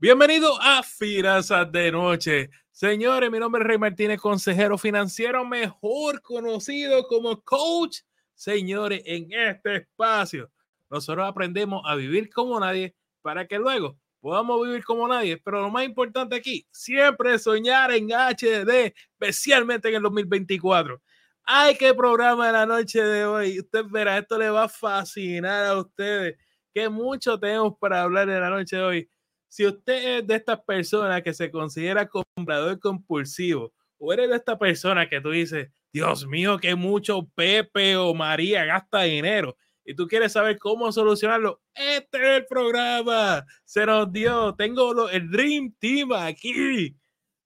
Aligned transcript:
Bienvenido 0.00 0.56
a 0.62 0.84
Finanzas 0.84 1.72
de 1.72 1.90
Noche. 1.90 2.50
Señores, 2.70 3.32
mi 3.32 3.40
nombre 3.40 3.62
es 3.62 3.66
Rey 3.66 3.78
Martínez, 3.78 4.20
consejero 4.20 4.78
financiero, 4.78 5.44
mejor 5.44 6.22
conocido 6.22 7.04
como 7.08 7.42
coach. 7.42 8.02
Señores, 8.32 9.02
en 9.04 9.32
este 9.32 9.78
espacio, 9.78 10.52
nosotros 10.88 11.28
aprendemos 11.28 11.82
a 11.84 11.96
vivir 11.96 12.30
como 12.30 12.60
nadie 12.60 12.94
para 13.22 13.48
que 13.48 13.58
luego 13.58 13.98
podamos 14.20 14.64
vivir 14.64 14.84
como 14.84 15.08
nadie. 15.08 15.36
Pero 15.38 15.62
lo 15.62 15.70
más 15.70 15.84
importante 15.84 16.36
aquí, 16.36 16.64
siempre 16.70 17.36
soñar 17.36 17.90
en 17.90 18.12
HD, 18.12 18.94
especialmente 19.18 19.88
en 19.88 19.96
el 19.96 20.02
2024. 20.02 21.02
¡Ay, 21.42 21.74
qué 21.76 21.92
programa 21.92 22.46
de 22.46 22.52
la 22.52 22.66
noche 22.66 23.02
de 23.02 23.24
hoy! 23.24 23.58
Usted 23.58 23.84
verá, 23.86 24.18
esto 24.18 24.38
le 24.38 24.48
va 24.48 24.62
a 24.62 24.68
fascinar 24.68 25.66
a 25.66 25.76
ustedes. 25.80 26.36
Que 26.72 26.88
mucho 26.88 27.36
tenemos 27.40 27.76
para 27.80 28.02
hablar 28.02 28.28
en 28.28 28.40
la 28.40 28.50
noche 28.50 28.76
de 28.76 28.82
hoy 28.82 29.10
si 29.48 29.66
usted 29.66 30.18
es 30.18 30.26
de 30.26 30.36
estas 30.36 30.60
personas 30.62 31.22
que 31.22 31.34
se 31.34 31.50
considera 31.50 32.08
comprador 32.08 32.78
compulsivo, 32.78 33.72
o 33.98 34.12
eres 34.12 34.30
de 34.30 34.36
esta 34.36 34.58
persona 34.58 35.08
que 35.08 35.20
tú 35.20 35.30
dices, 35.30 35.68
Dios 35.92 36.26
mío, 36.26 36.58
que 36.58 36.74
mucho 36.74 37.28
Pepe 37.34 37.96
o 37.96 38.14
María 38.14 38.64
gasta 38.64 39.02
dinero, 39.02 39.56
y 39.88 39.94
tú 39.94 40.06
quieres 40.06 40.32
saber 40.32 40.58
cómo 40.58 40.92
solucionarlo, 40.92 41.62
este 41.74 42.18
es 42.18 42.36
el 42.40 42.46
programa. 42.46 43.42
Se 43.64 43.86
nos 43.86 44.12
dio. 44.12 44.54
Tengo 44.54 45.08
el 45.08 45.30
Dream 45.30 45.74
Team 45.78 46.12
aquí. 46.12 46.94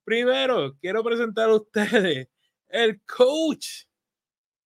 Primero, 0.02 0.76
quiero 0.80 1.04
presentar 1.04 1.50
a 1.50 1.54
ustedes 1.54 2.26
el 2.68 3.00
coach, 3.04 3.84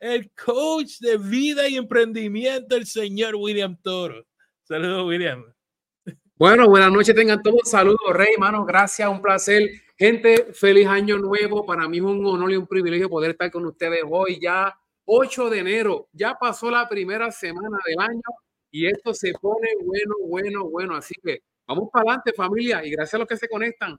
el 0.00 0.32
coach 0.32 1.00
de 1.00 1.18
vida 1.18 1.68
y 1.68 1.76
emprendimiento, 1.76 2.76
el 2.76 2.86
señor 2.86 3.34
William 3.34 3.76
Toro. 3.82 4.26
Saludos, 4.62 5.06
William. 5.06 5.55
Bueno, 6.38 6.68
buenas 6.68 6.92
noches, 6.92 7.14
tengan 7.14 7.42
todos. 7.42 7.62
Saludos, 7.64 8.12
Rey, 8.12 8.34
hermano. 8.34 8.66
Gracias, 8.66 9.08
un 9.08 9.22
placer. 9.22 9.70
Gente, 9.96 10.52
feliz 10.52 10.86
año 10.86 11.16
nuevo. 11.16 11.64
Para 11.64 11.88
mí 11.88 11.96
es 11.96 12.02
un 12.02 12.26
honor 12.26 12.52
y 12.52 12.56
un 12.56 12.66
privilegio 12.66 13.08
poder 13.08 13.30
estar 13.30 13.50
con 13.50 13.64
ustedes 13.64 14.02
hoy, 14.06 14.38
ya 14.38 14.78
8 15.06 15.48
de 15.48 15.58
enero. 15.60 16.10
Ya 16.12 16.34
pasó 16.38 16.70
la 16.70 16.86
primera 16.86 17.32
semana 17.32 17.78
del 17.86 17.98
año 18.00 18.20
y 18.70 18.84
esto 18.86 19.14
se 19.14 19.32
pone 19.32 19.66
bueno, 19.82 20.14
bueno, 20.26 20.68
bueno. 20.68 20.94
Así 20.94 21.14
que 21.24 21.38
vamos 21.66 21.88
para 21.90 22.02
adelante, 22.02 22.34
familia, 22.34 22.84
y 22.84 22.90
gracias 22.90 23.14
a 23.14 23.18
los 23.18 23.28
que 23.28 23.38
se 23.38 23.48
conectan. 23.48 23.96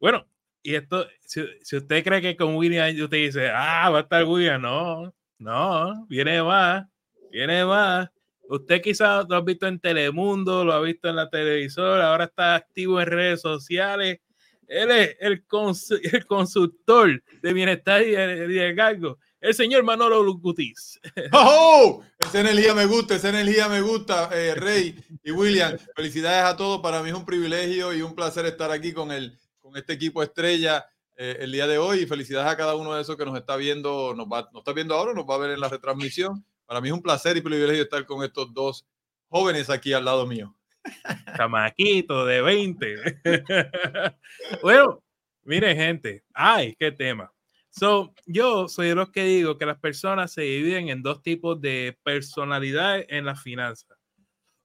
Bueno, 0.00 0.26
y 0.64 0.74
esto, 0.74 1.06
si, 1.20 1.44
si 1.62 1.76
usted 1.76 2.02
cree 2.02 2.20
que 2.20 2.36
con 2.36 2.56
William 2.56 2.88
usted 2.88 3.18
dice, 3.18 3.50
ah, 3.50 3.88
va 3.90 3.98
a 3.98 4.02
estar 4.02 4.24
William, 4.24 4.60
no, 4.60 5.14
no, 5.38 6.06
viene 6.08 6.42
más, 6.42 6.88
viene 7.30 7.64
más. 7.64 8.10
Usted 8.48 8.80
quizás 8.80 9.26
lo 9.28 9.36
ha 9.36 9.40
visto 9.42 9.66
en 9.66 9.78
Telemundo, 9.78 10.64
lo 10.64 10.72
ha 10.72 10.80
visto 10.80 11.08
en 11.08 11.16
la 11.16 11.28
televisora, 11.28 12.10
ahora 12.10 12.24
está 12.24 12.54
activo 12.54 12.98
en 13.00 13.06
redes 13.06 13.42
sociales. 13.42 14.20
Él 14.66 14.90
es 14.90 15.16
el, 15.20 15.44
el 16.12 16.26
consultor 16.26 17.22
de 17.42 17.52
bienestar 17.52 18.02
y 18.02 18.12
de 18.12 18.74
cargo, 18.74 19.18
el 19.40 19.54
señor 19.54 19.84
Manolo 19.84 20.22
Lucutis. 20.22 20.98
¡Oh! 21.32 22.02
Esa 22.18 22.40
energía 22.40 22.74
me 22.74 22.86
gusta, 22.86 23.14
esa 23.14 23.28
energía 23.28 23.68
me 23.68 23.80
gusta, 23.82 24.30
eh, 24.32 24.54
Rey 24.54 24.96
y 25.22 25.30
William. 25.30 25.76
Felicidades 25.94 26.44
a 26.44 26.56
todos. 26.56 26.80
Para 26.80 27.02
mí 27.02 27.10
es 27.10 27.14
un 27.14 27.24
privilegio 27.24 27.94
y 27.94 28.02
un 28.02 28.14
placer 28.14 28.46
estar 28.46 28.70
aquí 28.70 28.92
con, 28.92 29.12
el, 29.12 29.38
con 29.60 29.76
este 29.76 29.92
equipo 29.92 30.22
estrella 30.22 30.86
eh, 31.16 31.36
el 31.40 31.52
día 31.52 31.66
de 31.66 31.78
hoy. 31.78 32.00
Y 32.00 32.06
felicidades 32.06 32.50
a 32.50 32.56
cada 32.56 32.74
uno 32.74 32.94
de 32.94 33.02
esos 33.02 33.16
que 33.16 33.24
nos 33.24 33.36
está 33.36 33.56
viendo, 33.56 34.12
nos, 34.16 34.26
va, 34.26 34.48
nos 34.52 34.62
está 34.62 34.72
viendo 34.72 34.94
ahora, 34.94 35.14
nos 35.14 35.24
va 35.24 35.36
a 35.36 35.38
ver 35.38 35.50
en 35.50 35.60
la 35.60 35.68
retransmisión. 35.68 36.44
Para 36.68 36.82
mí 36.82 36.88
es 36.88 36.94
un 36.94 37.00
placer 37.00 37.34
y 37.34 37.40
privilegio 37.40 37.82
estar 37.82 38.04
con 38.04 38.22
estos 38.22 38.52
dos 38.52 38.86
jóvenes 39.28 39.70
aquí 39.70 39.94
al 39.94 40.04
lado 40.04 40.26
mío. 40.26 40.54
Chamaquito 41.34 42.26
de 42.26 42.42
20. 42.42 43.20
bueno, 44.62 45.02
mire 45.44 45.74
gente, 45.74 46.24
ay, 46.34 46.76
qué 46.78 46.92
tema. 46.92 47.32
So, 47.70 48.12
yo 48.26 48.68
soy 48.68 48.88
de 48.88 48.96
los 48.96 49.10
que 49.10 49.24
digo 49.24 49.56
que 49.56 49.64
las 49.64 49.78
personas 49.78 50.30
se 50.30 50.42
dividen 50.42 50.90
en 50.90 51.02
dos 51.02 51.22
tipos 51.22 51.58
de 51.58 51.98
personalidades 52.02 53.06
en 53.08 53.24
las 53.24 53.42
finanzas. 53.42 53.96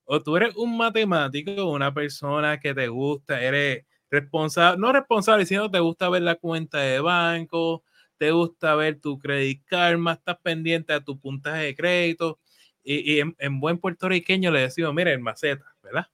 O 0.04 0.22
tú 0.22 0.36
eres 0.36 0.58
un 0.58 0.76
matemático, 0.76 1.70
una 1.70 1.94
persona 1.94 2.60
que 2.60 2.74
te 2.74 2.90
gusta, 2.90 3.42
eres 3.42 3.86
responsable, 4.12 4.78
no 4.78 4.92
responsable, 4.92 5.46
sino 5.46 5.72
te 5.72 5.80
gusta 5.80 6.10
ver 6.10 6.24
la 6.24 6.36
cuenta 6.36 6.80
de 6.80 7.00
banco, 7.00 7.86
te 8.18 8.32
gusta 8.32 8.76
ver 8.76 9.00
tu 9.00 9.20
credit 9.20 9.64
karma, 9.66 10.14
estás 10.14 10.38
pendiente 10.42 10.94
de 10.94 11.02
tu 11.02 11.20
puntaje 11.20 11.66
de 11.66 11.76
crédito. 11.76 12.40
Y, 12.84 13.20
en, 13.20 13.60
buen 13.60 13.78
puertorriqueño 13.78 14.52
le 14.52 14.62
decimos, 14.62 14.94
mire, 14.94 15.14
el 15.14 15.20
maceta, 15.20 15.74
¿verdad? 15.82 16.08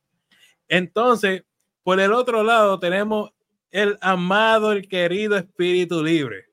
Entonces, 0.67 1.43
por 1.83 1.99
el 1.99 2.13
otro 2.13 2.43
lado 2.43 2.79
tenemos 2.79 3.31
el 3.71 3.97
amado, 4.01 4.71
el 4.71 4.87
querido 4.87 5.37
espíritu 5.37 6.03
libre. 6.03 6.45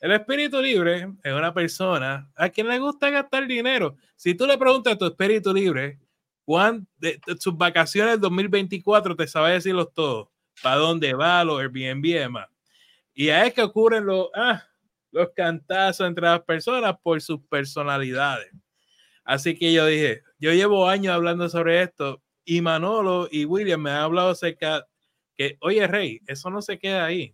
El 0.00 0.12
espíritu 0.12 0.60
libre 0.60 1.08
es 1.22 1.32
una 1.32 1.52
persona 1.52 2.30
a 2.36 2.48
quien 2.50 2.68
le 2.68 2.78
gusta 2.78 3.10
gastar 3.10 3.46
dinero. 3.46 3.96
Si 4.16 4.34
tú 4.34 4.46
le 4.46 4.58
preguntas 4.58 4.92
a 4.92 4.98
tu 4.98 5.06
espíritu 5.06 5.52
libre, 5.52 5.98
¿cuán, 6.44 6.86
de, 6.98 7.18
sus 7.38 7.56
vacaciones 7.56 8.20
2024 8.20 9.16
te 9.16 9.26
sabe 9.26 9.52
decirlos 9.52 9.92
todos? 9.94 10.28
¿Para 10.62 10.76
dónde 10.76 11.14
va? 11.14 11.42
Los 11.42 11.60
Airbnb 11.60 12.04
y 12.04 12.12
demás. 12.12 12.48
Y 13.14 13.30
ahí 13.30 13.48
es 13.48 13.54
que 13.54 13.62
ocurren 13.62 14.04
los, 14.06 14.28
ah, 14.34 14.62
los 15.14 15.30
cantazos 15.34 16.06
entre 16.08 16.24
las 16.24 16.42
personas 16.42 16.96
por 17.00 17.22
sus 17.22 17.40
personalidades. 17.46 18.50
Así 19.24 19.56
que 19.56 19.72
yo 19.72 19.86
dije, 19.86 20.22
yo 20.38 20.52
llevo 20.52 20.88
años 20.88 21.14
hablando 21.14 21.48
sobre 21.48 21.82
esto 21.82 22.20
y 22.44 22.60
Manolo 22.60 23.28
y 23.30 23.44
William 23.44 23.80
me 23.80 23.90
han 23.90 23.98
hablado 23.98 24.30
acerca 24.30 24.86
que, 25.36 25.56
oye, 25.60 25.86
Rey, 25.86 26.20
eso 26.26 26.50
no 26.50 26.60
se 26.60 26.78
queda 26.78 27.04
ahí. 27.04 27.32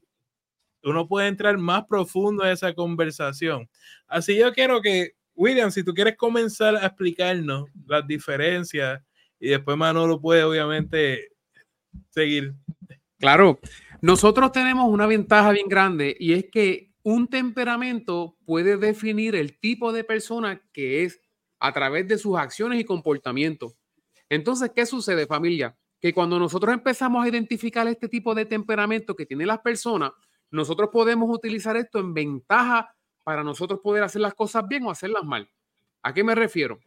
Uno 0.85 1.09
puede 1.09 1.29
entrar 1.29 1.57
más 1.57 1.87
profundo 1.87 2.45
en 2.45 2.53
esa 2.53 2.75
conversación. 2.75 3.69
Así 4.07 4.37
yo 4.37 4.53
quiero 4.53 4.83
que, 4.83 5.15
William, 5.35 5.71
si 5.71 5.83
tú 5.83 5.95
quieres 5.95 6.17
comenzar 6.17 6.77
a 6.77 6.87
explicarnos 6.87 7.65
las 7.87 8.07
diferencias 8.07 9.03
y 9.39 9.49
después 9.49 9.77
Manolo 9.77 10.21
puede 10.21 10.45
obviamente 10.45 11.31
seguir. 12.11 12.55
Claro, 13.19 13.59
nosotros 14.03 14.53
tenemos 14.53 14.87
una 14.89 15.07
ventaja 15.07 15.51
bien 15.51 15.69
grande 15.69 16.15
y 16.19 16.35
es 16.35 16.45
que 16.53 16.90
un 17.03 17.29
temperamento 17.29 18.37
puede 18.45 18.77
definir 18.77 19.35
el 19.35 19.59
tipo 19.59 19.93
de 19.93 20.05
persona 20.05 20.63
que 20.73 21.05
es 21.05 21.21
a 21.59 21.73
través 21.73 22.07
de 22.09 22.19
sus 22.19 22.37
acciones 22.37 22.81
y 22.81 22.85
comportamientos. 22.85 23.75
Entonces, 24.29 24.71
¿qué 24.75 24.87
sucede 24.87 25.27
familia? 25.27 25.77
Que 26.01 26.13
cuando 26.13 26.39
nosotros 26.39 26.73
empezamos 26.73 27.25
a 27.25 27.29
identificar 27.29 27.87
este 27.89 28.09
tipo 28.09 28.35
de 28.35 28.47
temperamento 28.47 29.15
que 29.15 29.27
tienen 29.27 29.49
las 29.49 29.61
personas, 29.61 30.13
nosotros 30.51 30.91
podemos 30.93 31.29
utilizar 31.35 31.77
esto 31.77 31.99
en 31.99 32.15
ventaja 32.15 32.95
para 33.25 33.45
nosotros 33.45 33.81
poder 33.81 34.03
hacer 34.03 34.23
las 34.23 34.35
cosas 34.35 34.67
bien 34.69 34.85
o 34.85 34.91
hacerlas 34.91 35.25
mal. 35.25 35.49
¿A 36.03 36.15
qué 36.15 36.25
me 36.25 36.35
refiero? 36.35 36.81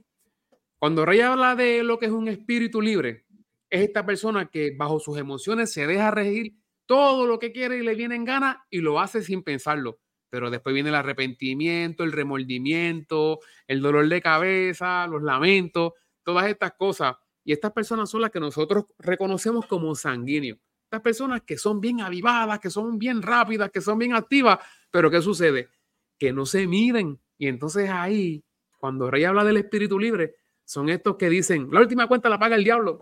Cuando 0.80 1.06
Rey 1.06 1.22
habla 1.22 1.56
de 1.56 1.84
lo 1.84 1.98
que 1.98 2.08
es 2.08 2.12
un 2.12 2.28
espíritu 2.28 2.82
libre, 2.82 3.26
es 3.70 3.82
esta 3.82 4.06
persona 4.06 4.50
que 4.50 4.76
bajo 4.76 5.00
sus 5.00 5.18
emociones 5.18 5.72
se 5.72 5.88
deja 5.88 6.12
regir 6.12 6.56
todo 6.86 7.26
lo 7.26 7.40
que 7.40 7.52
quiere 7.52 7.78
y 7.78 7.84
le 7.84 7.96
viene 7.96 8.16
en 8.16 8.26
gana 8.26 8.66
y 8.70 8.80
lo 8.80 9.00
hace 9.00 9.22
sin 9.22 9.44
pensarlo 9.44 10.00
pero 10.34 10.50
después 10.50 10.74
viene 10.74 10.90
el 10.90 10.96
arrepentimiento, 10.96 12.04
el 12.04 12.12
remordimiento, 12.12 13.40
el 13.68 13.84
dolor 13.84 14.10
de 14.10 14.20
cabeza, 14.20 15.06
los 15.06 15.22
lamentos, 15.22 15.94
todas 16.24 16.48
estas 16.48 16.74
cosas. 16.74 17.18
Y 17.44 17.52
estas 17.52 17.72
personas 17.72 18.10
son 18.10 18.22
las 18.22 18.32
que 18.32 18.40
nosotros 18.40 18.86
reconocemos 18.98 19.68
como 19.68 19.94
sanguíneos. 19.94 20.58
Estas 20.86 21.02
personas 21.02 21.44
que 21.44 21.56
son 21.56 21.80
bien 21.80 22.02
avivadas, 22.02 22.58
que 22.60 22.72
son 22.72 22.98
bien 22.98 23.22
rápidas, 23.22 23.70
que 23.70 23.80
son 23.80 24.00
bien 24.00 24.16
activas, 24.16 24.58
pero 24.90 25.12
¿qué 25.12 25.22
sucede? 25.22 25.70
Que 26.18 26.34
no 26.34 26.48
se 26.48 26.66
miden. 26.66 27.20
Y 27.38 27.46
entonces 27.46 27.92
ahí, 27.92 28.44
cuando 28.80 29.12
Rey 29.12 29.26
habla 29.26 29.44
del 29.44 29.58
espíritu 29.58 30.00
libre, 30.00 30.34
son 30.66 30.90
estos 30.90 31.16
que 31.16 31.30
dicen, 31.30 31.68
la 31.72 31.82
última 31.82 32.08
cuenta 32.08 32.28
la 32.28 32.40
paga 32.40 32.56
el 32.56 32.64
diablo. 32.64 33.00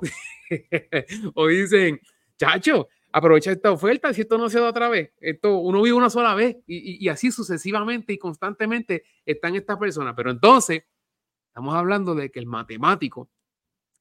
o 1.36 1.48
dicen, 1.48 2.02
chacho, 2.38 2.90
aprovecha 3.12 3.52
esta 3.52 3.72
oferta, 3.72 4.14
si 4.14 4.22
esto 4.22 4.38
no 4.38 4.50
se 4.50 4.60
da 4.60 4.70
otra 4.70 4.90
vez, 4.90 5.12
esto 5.20 5.58
uno 5.58 5.82
vive 5.82 5.96
una 5.96 6.10
sola 6.10 6.34
vez 6.34 6.58
y, 6.66 7.08
así 7.10 7.32
sucesivamente 7.32 8.14
y 8.14 8.18
constantemente 8.18 9.04
están 9.26 9.56
estas 9.56 9.78
personas. 9.78 10.14
Pero 10.16 10.32
entonces, 10.32 10.84
estamos 11.48 11.76
hablando 11.76 12.16
de 12.16 12.32
que 12.32 12.40
el 12.40 12.46
matemático, 12.46 13.30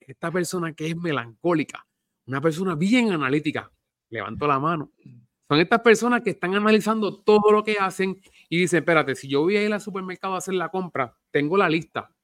esta 0.01 0.31
persona 0.31 0.73
que 0.73 0.89
es 0.89 0.97
melancólica, 0.97 1.87
una 2.27 2.41
persona 2.41 2.75
bien 2.75 3.12
analítica, 3.12 3.71
levanto 4.09 4.47
la 4.47 4.59
mano, 4.59 4.93
son 5.49 5.59
estas 5.59 5.81
personas 5.81 6.23
que 6.23 6.31
están 6.31 6.55
analizando 6.55 7.23
todo 7.23 7.51
lo 7.51 7.65
que 7.65 7.77
hacen 7.81 8.21
y 8.49 8.59
dicen, 8.59 8.81
espérate, 8.81 9.17
si 9.17 9.29
yo 9.29 9.41
voy 9.41 9.57
a 9.57 9.65
ir 9.65 9.73
al 9.73 9.81
supermercado 9.81 10.35
a 10.35 10.39
hacer 10.39 10.55
la 10.55 10.69
compra, 10.69 11.17
tengo 11.33 11.57
la 11.57 11.69
lista. 11.69 12.15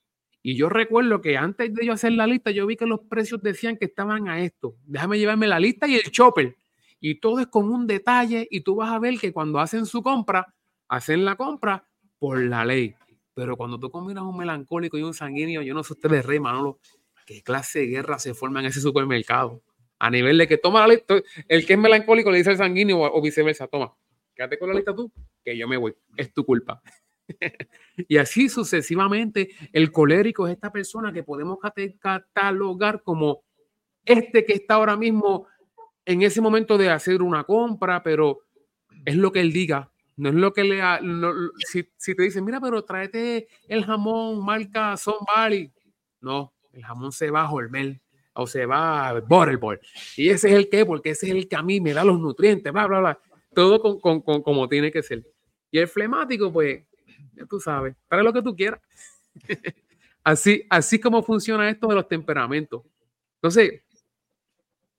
Y 0.42 0.54
yo 0.54 0.68
recuerdo 0.68 1.20
que 1.20 1.36
antes 1.36 1.74
de 1.74 1.84
yo 1.84 1.92
hacer 1.92 2.12
la 2.12 2.28
lista, 2.28 2.52
yo 2.52 2.66
vi 2.66 2.76
que 2.76 2.86
los 2.86 3.00
precios 3.00 3.42
decían 3.42 3.76
que 3.76 3.86
estaban 3.86 4.28
a 4.28 4.40
esto. 4.40 4.76
Déjame 4.84 5.18
llevarme 5.18 5.48
la 5.48 5.58
lista 5.58 5.88
y 5.88 5.96
el 5.96 6.08
chopper 6.12 6.56
y 7.08 7.20
todo 7.20 7.38
es 7.38 7.46
con 7.46 7.70
un 7.70 7.86
detalle 7.86 8.48
y 8.50 8.62
tú 8.62 8.74
vas 8.74 8.90
a 8.90 8.98
ver 8.98 9.16
que 9.20 9.32
cuando 9.32 9.60
hacen 9.60 9.86
su 9.86 10.02
compra, 10.02 10.52
hacen 10.88 11.24
la 11.24 11.36
compra 11.36 11.86
por 12.18 12.42
la 12.42 12.64
ley. 12.64 12.96
Pero 13.32 13.56
cuando 13.56 13.78
tú 13.78 13.92
combinas 13.92 14.24
un 14.24 14.36
melancólico 14.36 14.98
y 14.98 15.02
un 15.02 15.14
sanguíneo, 15.14 15.62
yo 15.62 15.72
no 15.72 15.84
sé 15.84 15.92
ustedes, 15.92 16.26
Rey 16.26 16.40
Manolo, 16.40 16.80
qué 17.24 17.44
clase 17.44 17.78
de 17.78 17.86
guerra 17.86 18.18
se 18.18 18.34
forma 18.34 18.58
en 18.58 18.66
ese 18.66 18.80
supermercado. 18.80 19.62
A 20.00 20.10
nivel 20.10 20.36
de 20.36 20.48
que 20.48 20.58
toma 20.58 20.80
la 20.80 20.94
lista, 20.94 21.14
el 21.46 21.64
que 21.64 21.74
es 21.74 21.78
melancólico 21.78 22.32
le 22.32 22.38
dice 22.38 22.50
al 22.50 22.56
sanguíneo 22.56 22.98
o, 23.00 23.22
viceversa, 23.22 23.68
toma, 23.68 23.94
quédate 24.34 24.58
con 24.58 24.70
la 24.70 24.74
lista 24.74 24.92
tú, 24.92 25.12
que 25.44 25.56
yo 25.56 25.68
me 25.68 25.76
voy, 25.76 25.94
es 26.16 26.34
tu 26.34 26.44
culpa. 26.44 26.82
y 28.08 28.16
así 28.16 28.48
sucesivamente, 28.48 29.50
el 29.72 29.92
colérico 29.92 30.48
es 30.48 30.54
esta 30.54 30.72
persona 30.72 31.12
que 31.12 31.22
podemos 31.22 31.58
catalogar 32.00 33.04
como 33.04 33.44
este 34.04 34.44
que 34.44 34.54
está 34.54 34.74
ahora 34.74 34.96
mismo 34.96 35.46
en 36.06 36.22
ese 36.22 36.40
momento 36.40 36.78
de 36.78 36.88
hacer 36.88 37.20
una 37.20 37.44
compra, 37.44 38.02
pero 38.02 38.40
es 39.04 39.16
lo 39.16 39.32
que 39.32 39.40
él 39.40 39.52
diga, 39.52 39.90
no 40.16 40.30
es 40.30 40.34
lo 40.34 40.52
que 40.52 40.64
le... 40.64 40.80
si, 41.70 41.86
si, 41.96 42.14
te 42.14 42.22
dicen, 42.22 42.44
mira, 42.44 42.60
pero 42.60 42.82
tráete 42.84 43.48
el 43.68 43.84
jamón 43.84 44.42
marca 44.44 44.96
Son 44.96 45.16
Valley. 45.34 45.70
No, 46.20 46.54
el 46.72 46.84
jamón 46.84 47.12
se 47.12 47.30
va 47.30 47.42
a 47.42 47.50
Hormel 47.50 48.00
o 48.32 48.46
se 48.46 48.64
va 48.66 49.08
a 49.08 49.20
Butterball. 49.20 49.80
Y 50.16 50.30
ese 50.30 50.48
es 50.48 50.54
el 50.54 50.70
que, 50.70 50.86
porque 50.86 51.10
ese 51.10 51.26
es 51.26 51.32
el 51.32 51.48
que 51.48 51.56
a 51.56 51.62
mí 51.62 51.80
me 51.80 51.92
da 51.92 52.04
los 52.04 52.18
nutrientes, 52.18 52.72
bla, 52.72 52.86
bla, 52.86 53.00
bla. 53.00 53.20
Todo 53.54 53.80
con, 53.80 54.00
con, 54.00 54.22
con, 54.22 54.42
como 54.42 54.68
tiene 54.68 54.90
que 54.90 55.02
ser. 55.02 55.24
Y 55.70 55.78
el 55.78 55.88
flemático, 55.88 56.52
pues, 56.52 56.82
ya 57.34 57.44
tú 57.46 57.58
sabes, 57.60 57.94
para 58.08 58.22
lo 58.22 58.32
que 58.32 58.42
tú 58.42 58.54
quieras. 58.54 58.80
así, 60.24 60.64
así 60.70 60.98
como 60.98 61.22
funciona 61.22 61.68
esto 61.68 61.88
de 61.88 61.94
los 61.94 62.08
temperamentos. 62.08 62.82
Entonces, 63.36 63.82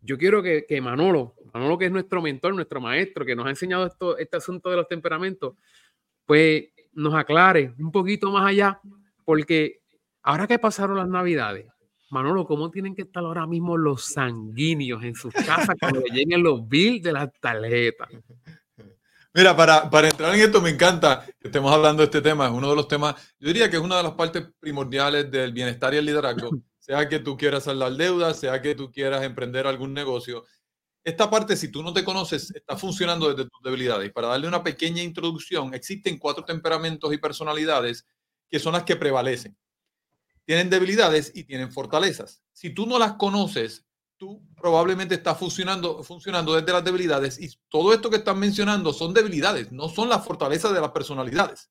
yo 0.01 0.17
quiero 0.17 0.41
que, 0.41 0.65
que 0.67 0.81
Manolo, 0.81 1.35
Manolo 1.53 1.77
que 1.77 1.85
es 1.85 1.91
nuestro 1.91 2.21
mentor, 2.21 2.53
nuestro 2.53 2.79
maestro, 2.79 3.25
que 3.25 3.35
nos 3.35 3.45
ha 3.45 3.49
enseñado 3.49 3.85
esto, 3.85 4.17
este 4.17 4.37
asunto 4.37 4.69
de 4.69 4.77
los 4.77 4.87
temperamentos, 4.87 5.55
pues 6.25 6.65
nos 6.93 7.13
aclare 7.13 7.73
un 7.79 7.91
poquito 7.91 8.31
más 8.31 8.47
allá, 8.47 8.79
porque 9.25 9.81
ahora 10.23 10.47
que 10.47 10.59
pasaron 10.59 10.97
las 10.97 11.07
navidades, 11.07 11.67
Manolo, 12.09 12.45
¿cómo 12.45 12.71
tienen 12.71 12.95
que 12.95 13.01
estar 13.01 13.23
ahora 13.23 13.45
mismo 13.45 13.75
los 13.75 14.05
sanguíneos 14.05 15.03
en 15.03 15.15
sus 15.15 15.33
casas 15.33 15.75
cuando 15.79 16.01
lleguen 16.13 16.41
los 16.41 16.67
bills 16.67 17.03
de 17.03 17.11
las 17.11 17.29
tarjetas? 17.39 18.07
Mira, 19.33 19.55
para, 19.55 19.89
para, 19.89 20.07
entrar 20.07 20.33
en 20.33 20.41
esto, 20.41 20.61
me 20.61 20.69
encanta 20.69 21.25
que 21.39 21.49
estemos 21.49 21.71
hablando 21.71 22.01
de 22.01 22.05
este 22.05 22.21
tema. 22.21 22.45
Es 22.45 22.51
uno 22.51 22.69
de 22.69 22.75
los 22.75 22.87
temas, 22.87 23.13
yo 23.39 23.47
diría 23.47 23.69
que 23.69 23.75
es 23.75 23.83
una 23.83 23.97
de 23.97 24.03
las 24.03 24.13
partes 24.13 24.43
primordiales 24.59 25.29
del 25.29 25.51
bienestar 25.51 25.93
y 25.93 25.97
el 25.97 26.05
liderazgo. 26.05 26.49
Sea 26.87 27.07
que 27.09 27.19
tú 27.19 27.37
quieras 27.37 27.65
saldar 27.65 27.93
deuda, 27.93 28.33
sea 28.33 28.61
que 28.61 28.73
tú 28.73 28.91
quieras 28.91 29.23
emprender 29.23 29.67
algún 29.67 29.93
negocio. 29.93 30.45
Esta 31.03 31.29
parte, 31.29 31.55
si 31.55 31.69
tú 31.69 31.83
no 31.83 31.93
te 31.93 32.03
conoces, 32.03 32.51
está 32.55 32.77
funcionando 32.77 33.29
desde 33.29 33.49
tus 33.49 33.61
debilidades. 33.63 34.07
Y 34.09 34.11
para 34.11 34.29
darle 34.29 34.47
una 34.47 34.63
pequeña 34.63 35.03
introducción, 35.03 35.73
existen 35.73 36.17
cuatro 36.17 36.43
temperamentos 36.43 37.13
y 37.13 37.17
personalidades 37.17 38.05
que 38.49 38.59
son 38.59 38.73
las 38.73 38.83
que 38.83 38.95
prevalecen 38.95 39.55
tienen 40.47 40.69
debilidades 40.69 41.33
y 41.35 41.43
tienen 41.43 41.73
fortalezas. 41.73 42.41
Si 42.53 42.69
tú 42.69 42.87
no 42.87 42.97
las 42.97 43.15
conoces, 43.15 43.85
tú 44.15 44.41
probablemente 44.55 45.15
estás 45.15 45.37
funcionando, 45.37 46.01
funcionando 46.03 46.55
desde 46.55 46.71
las 46.71 46.85
debilidades 46.85 47.37
y 47.37 47.53
todo 47.67 47.93
esto 47.93 48.09
que 48.09 48.15
están 48.15 48.39
mencionando 48.39 48.93
son 48.93 49.13
debilidades, 49.13 49.73
no 49.73 49.89
son 49.89 50.07
las 50.07 50.25
fortalezas 50.25 50.73
de 50.73 50.79
las 50.79 50.91
personalidades. 50.91 51.69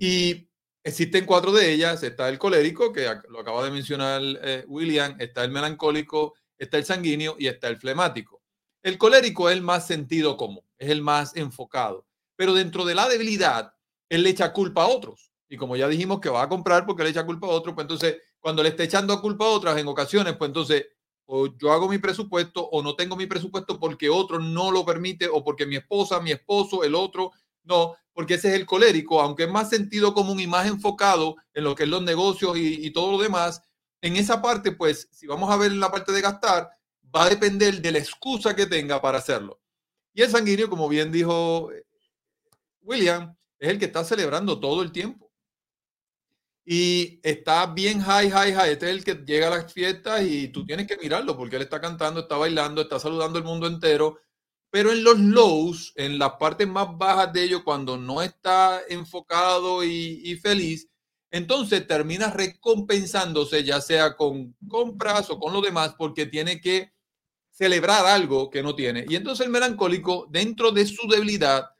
Y 0.00 0.47
existen 0.88 1.24
cuatro 1.24 1.52
de 1.52 1.72
ellas. 1.72 2.02
Está 2.02 2.28
el 2.28 2.38
colérico, 2.38 2.92
que 2.92 3.08
lo 3.28 3.40
acaba 3.40 3.64
de 3.64 3.70
mencionar 3.70 4.20
eh, 4.24 4.64
William, 4.66 5.16
está 5.18 5.44
el 5.44 5.50
melancólico, 5.50 6.34
está 6.58 6.76
el 6.78 6.84
sanguíneo 6.84 7.36
y 7.38 7.46
está 7.46 7.68
el 7.68 7.76
flemático. 7.76 8.42
El 8.82 8.98
colérico 8.98 9.48
es 9.48 9.56
el 9.56 9.62
más 9.62 9.86
sentido 9.86 10.36
común, 10.36 10.64
es 10.78 10.90
el 10.90 11.02
más 11.02 11.36
enfocado, 11.36 12.06
pero 12.36 12.54
dentro 12.54 12.84
de 12.84 12.94
la 12.94 13.08
debilidad, 13.08 13.72
él 14.08 14.22
le 14.22 14.30
echa 14.30 14.52
culpa 14.52 14.84
a 14.84 14.88
otros. 14.88 15.32
Y 15.48 15.56
como 15.56 15.76
ya 15.76 15.88
dijimos 15.88 16.20
que 16.20 16.28
va 16.28 16.42
a 16.42 16.48
comprar 16.48 16.86
porque 16.86 17.02
le 17.02 17.10
echa 17.10 17.26
culpa 17.26 17.46
a 17.46 17.50
otro, 17.50 17.74
pues 17.74 17.84
entonces 17.84 18.18
cuando 18.38 18.62
le 18.62 18.70
esté 18.70 18.84
echando 18.84 19.20
culpa 19.20 19.46
a 19.46 19.48
otras 19.48 19.78
en 19.78 19.88
ocasiones, 19.88 20.36
pues 20.36 20.48
entonces 20.48 20.86
o 21.30 21.46
yo 21.58 21.72
hago 21.72 21.88
mi 21.88 21.98
presupuesto 21.98 22.66
o 22.66 22.82
no 22.82 22.96
tengo 22.96 23.14
mi 23.14 23.26
presupuesto 23.26 23.78
porque 23.78 24.08
otro 24.08 24.38
no 24.38 24.70
lo 24.70 24.84
permite 24.86 25.28
o 25.28 25.44
porque 25.44 25.66
mi 25.66 25.76
esposa, 25.76 26.20
mi 26.20 26.30
esposo, 26.30 26.84
el 26.84 26.94
otro, 26.94 27.32
no, 27.68 27.94
porque 28.12 28.34
ese 28.34 28.48
es 28.48 28.54
el 28.54 28.66
colérico, 28.66 29.20
aunque 29.20 29.44
es 29.44 29.50
más 29.50 29.70
sentido 29.70 30.12
común 30.14 30.40
y 30.40 30.46
más 30.46 30.66
enfocado 30.66 31.36
en 31.54 31.64
lo 31.64 31.74
que 31.74 31.84
es 31.84 31.88
los 31.88 32.02
negocios 32.02 32.56
y, 32.56 32.86
y 32.86 32.90
todo 32.90 33.12
lo 33.12 33.22
demás, 33.22 33.62
en 34.00 34.16
esa 34.16 34.42
parte, 34.42 34.72
pues 34.72 35.08
si 35.12 35.26
vamos 35.26 35.50
a 35.50 35.56
ver 35.56 35.72
la 35.72 35.90
parte 35.90 36.12
de 36.12 36.20
gastar, 36.20 36.70
va 37.14 37.24
a 37.24 37.30
depender 37.30 37.80
de 37.80 37.92
la 37.92 37.98
excusa 37.98 38.54
que 38.56 38.66
tenga 38.66 39.00
para 39.00 39.18
hacerlo. 39.18 39.60
Y 40.12 40.22
el 40.22 40.30
sanguíneo, 40.30 40.68
como 40.68 40.88
bien 40.88 41.12
dijo 41.12 41.70
eh, 41.72 41.84
William, 42.80 43.36
es 43.58 43.68
el 43.68 43.78
que 43.78 43.86
está 43.86 44.04
celebrando 44.04 44.58
todo 44.58 44.82
el 44.82 44.92
tiempo 44.92 45.28
y 46.70 47.18
está 47.22 47.64
bien 47.64 47.98
high, 48.00 48.30
high, 48.30 48.52
high. 48.52 48.72
Este 48.72 48.90
es 48.90 48.92
el 48.92 49.02
que 49.02 49.14
llega 49.14 49.46
a 49.46 49.50
las 49.50 49.72
fiestas 49.72 50.22
y 50.22 50.48
tú 50.48 50.66
tienes 50.66 50.86
que 50.86 50.98
mirarlo 50.98 51.34
porque 51.34 51.56
él 51.56 51.62
está 51.62 51.80
cantando, 51.80 52.20
está 52.20 52.36
bailando, 52.36 52.82
está 52.82 53.00
saludando 53.00 53.38
al 53.38 53.44
mundo 53.44 53.66
entero. 53.66 54.20
Pero 54.70 54.92
en 54.92 55.02
los 55.02 55.18
lows, 55.18 55.92
en 55.96 56.18
las 56.18 56.32
partes 56.32 56.68
más 56.68 56.96
bajas 56.96 57.32
de 57.32 57.44
ellos, 57.44 57.62
cuando 57.64 57.96
no 57.96 58.22
está 58.22 58.80
enfocado 58.88 59.82
y, 59.82 60.20
y 60.24 60.36
feliz, 60.36 60.88
entonces 61.30 61.86
termina 61.86 62.30
recompensándose, 62.30 63.64
ya 63.64 63.80
sea 63.80 64.16
con 64.16 64.54
compras 64.68 65.30
o 65.30 65.38
con 65.38 65.52
lo 65.52 65.60
demás, 65.60 65.94
porque 65.96 66.26
tiene 66.26 66.60
que 66.60 66.92
celebrar 67.50 68.06
algo 68.06 68.50
que 68.50 68.62
no 68.62 68.74
tiene. 68.74 69.04
Y 69.08 69.16
entonces 69.16 69.46
el 69.46 69.52
melancólico, 69.52 70.26
dentro 70.30 70.70
de 70.70 70.86
su 70.86 71.08
debilidad, 71.08 71.70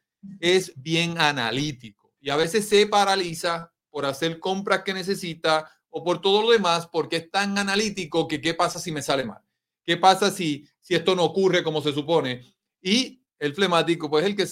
es 0.41 0.73
bien 0.77 1.19
analítico 1.19 2.13
y 2.21 2.31
a 2.31 2.37
veces 2.37 2.69
se 2.69 2.87
paraliza 2.87 3.73
por 3.91 4.05
hacer 4.05 4.39
compras 4.41 4.83
que 4.83 4.93
necesita 4.93 5.71
o 5.91 6.05
por 6.05 6.21
todo 6.21 6.43
lo 6.43 6.51
demás, 6.51 6.89
porque 6.89 7.17
es 7.17 7.31
tan 7.31 7.57
analítico 7.57 8.29
que 8.29 8.41
qué 8.41 8.55
pasa 8.55 8.79
si 8.79 8.93
me 8.93 9.03
sale 9.03 9.25
mal, 9.25 9.43
qué 9.85 9.97
pasa 9.97 10.31
si, 10.31 10.69
si 10.81 10.95
esto 10.95 11.15
no 11.15 11.25
ocurre 11.25 11.63
como 11.63 11.81
se 11.81 11.93
supone. 11.93 12.43
Y 12.81 13.23
el 13.39 13.55
flemático, 13.55 14.11
pues 14.11 14.25
es 14.25 14.31
el 14.31 14.37
que 14.37 14.47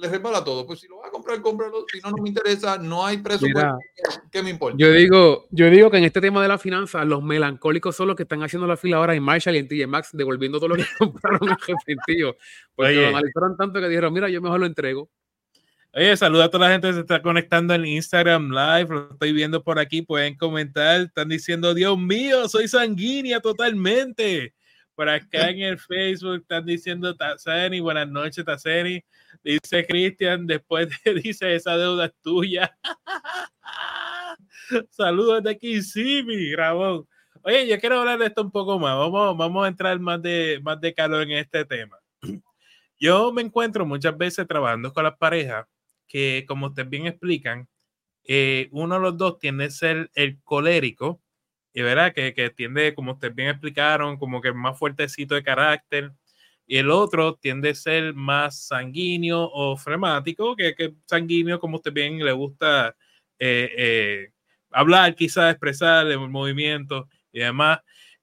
le 0.00 0.08
repara 0.08 0.42
todo. 0.44 0.66
Pues 0.66 0.80
si 0.80 0.88
lo 0.88 0.98
va 0.98 1.08
a 1.08 1.10
comprar, 1.10 1.40
cómpralo. 1.40 1.84
Si 1.92 2.00
no, 2.00 2.10
no 2.10 2.22
me 2.22 2.28
interesa, 2.28 2.78
no 2.78 3.04
hay 3.04 3.18
presupuesto. 3.18 3.78
¿Qué 4.30 4.42
me 4.42 4.50
importa? 4.50 4.76
Yo 4.78 4.90
digo, 4.92 5.46
yo 5.50 5.70
digo 5.70 5.90
que 5.90 5.98
en 5.98 6.04
este 6.04 6.20
tema 6.20 6.42
de 6.42 6.48
la 6.48 6.58
finanza, 6.58 7.04
los 7.04 7.22
melancólicos 7.22 7.96
son 7.96 8.08
los 8.08 8.16
que 8.16 8.24
están 8.24 8.42
haciendo 8.42 8.66
la 8.66 8.76
fila 8.76 8.98
ahora 8.98 9.14
en 9.14 9.22
Marshall 9.22 9.56
y 9.56 9.58
en 9.58 9.68
TJ 9.68 9.86
Maxx, 9.86 10.16
devolviendo 10.16 10.58
todo 10.58 10.68
lo 10.68 10.76
que 10.76 10.84
compraron 10.98 11.48
en 11.48 11.56
Jefe 11.58 12.36
Porque 12.74 12.94
lo 12.94 13.08
analizaron 13.08 13.56
tanto 13.56 13.80
que 13.80 13.88
dijeron, 13.88 14.12
mira, 14.12 14.28
yo 14.28 14.40
mejor 14.40 14.60
lo 14.60 14.66
entrego. 14.66 15.10
Oye, 15.94 16.14
saluda 16.14 16.44
a 16.44 16.50
toda 16.50 16.66
la 16.66 16.72
gente 16.74 16.88
que 16.88 16.94
se 16.94 17.00
está 17.00 17.22
conectando 17.22 17.72
en 17.72 17.86
Instagram 17.86 18.50
Live, 18.50 18.88
lo 18.90 19.10
estoy 19.12 19.32
viendo 19.32 19.64
por 19.64 19.78
aquí, 19.78 20.02
pueden 20.02 20.36
comentar, 20.36 21.00
están 21.00 21.30
diciendo, 21.30 21.72
Dios 21.72 21.96
mío, 21.98 22.50
soy 22.50 22.68
sanguínea 22.68 23.40
totalmente. 23.40 24.52
Por 24.96 25.10
acá 25.10 25.50
en 25.50 25.60
el 25.60 25.78
Facebook 25.78 26.40
están 26.40 26.64
diciendo 26.64 27.14
Tazeni, 27.14 27.80
buenas 27.80 28.08
noches 28.08 28.42
Tazeni. 28.42 29.04
Dice 29.44 29.86
Cristian, 29.86 30.46
después 30.46 30.88
de, 31.04 31.14
dice, 31.22 31.54
esa 31.54 31.76
deuda 31.76 32.06
es 32.06 32.14
tuya. 32.22 32.74
Saludos 34.90 35.42
de 35.42 35.50
aquí, 35.50 35.80
mi 36.24 36.54
Ramón. 36.54 37.06
Oye, 37.42 37.68
yo 37.68 37.78
quiero 37.78 38.00
hablar 38.00 38.18
de 38.18 38.26
esto 38.26 38.40
un 38.40 38.50
poco 38.50 38.78
más. 38.78 38.96
Vamos, 38.96 39.36
vamos 39.36 39.66
a 39.66 39.68
entrar 39.68 40.00
más 40.00 40.22
de, 40.22 40.60
más 40.62 40.80
de 40.80 40.94
calor 40.94 41.24
en 41.24 41.32
este 41.32 41.66
tema. 41.66 41.98
Yo 42.98 43.30
me 43.32 43.42
encuentro 43.42 43.84
muchas 43.84 44.16
veces 44.16 44.48
trabajando 44.48 44.94
con 44.94 45.04
las 45.04 45.18
parejas 45.18 45.66
que, 46.08 46.46
como 46.48 46.68
ustedes 46.68 46.88
bien 46.88 47.06
explican, 47.06 47.68
eh, 48.24 48.68
uno 48.72 48.94
de 48.94 49.00
los 49.02 49.18
dos 49.18 49.38
tiende 49.38 49.66
a 49.66 49.70
ser 49.70 50.10
el 50.14 50.40
colérico, 50.42 51.20
y 51.76 51.82
verdad 51.82 52.14
que, 52.14 52.32
que 52.32 52.48
tiende, 52.48 52.94
como 52.94 53.12
ustedes 53.12 53.34
bien 53.34 53.50
explicaron, 53.50 54.16
como 54.16 54.40
que 54.40 54.50
más 54.50 54.78
fuertecito 54.78 55.34
de 55.34 55.42
carácter, 55.42 56.10
y 56.66 56.78
el 56.78 56.90
otro 56.90 57.34
tiende 57.34 57.68
a 57.68 57.74
ser 57.74 58.14
más 58.14 58.66
sanguíneo 58.66 59.50
o 59.52 59.76
flemático, 59.76 60.56
que, 60.56 60.94
sanguíneo, 61.04 61.60
como 61.60 61.76
usted 61.76 61.92
bien 61.92 62.24
le 62.24 62.32
gusta 62.32 62.96
eh, 63.38 63.70
eh, 63.76 64.30
hablar, 64.70 65.14
quizás 65.14 65.50
expresar 65.52 66.06
el 66.06 66.18
movimiento 66.30 67.10
y 67.30 67.40
demás, 67.40 67.80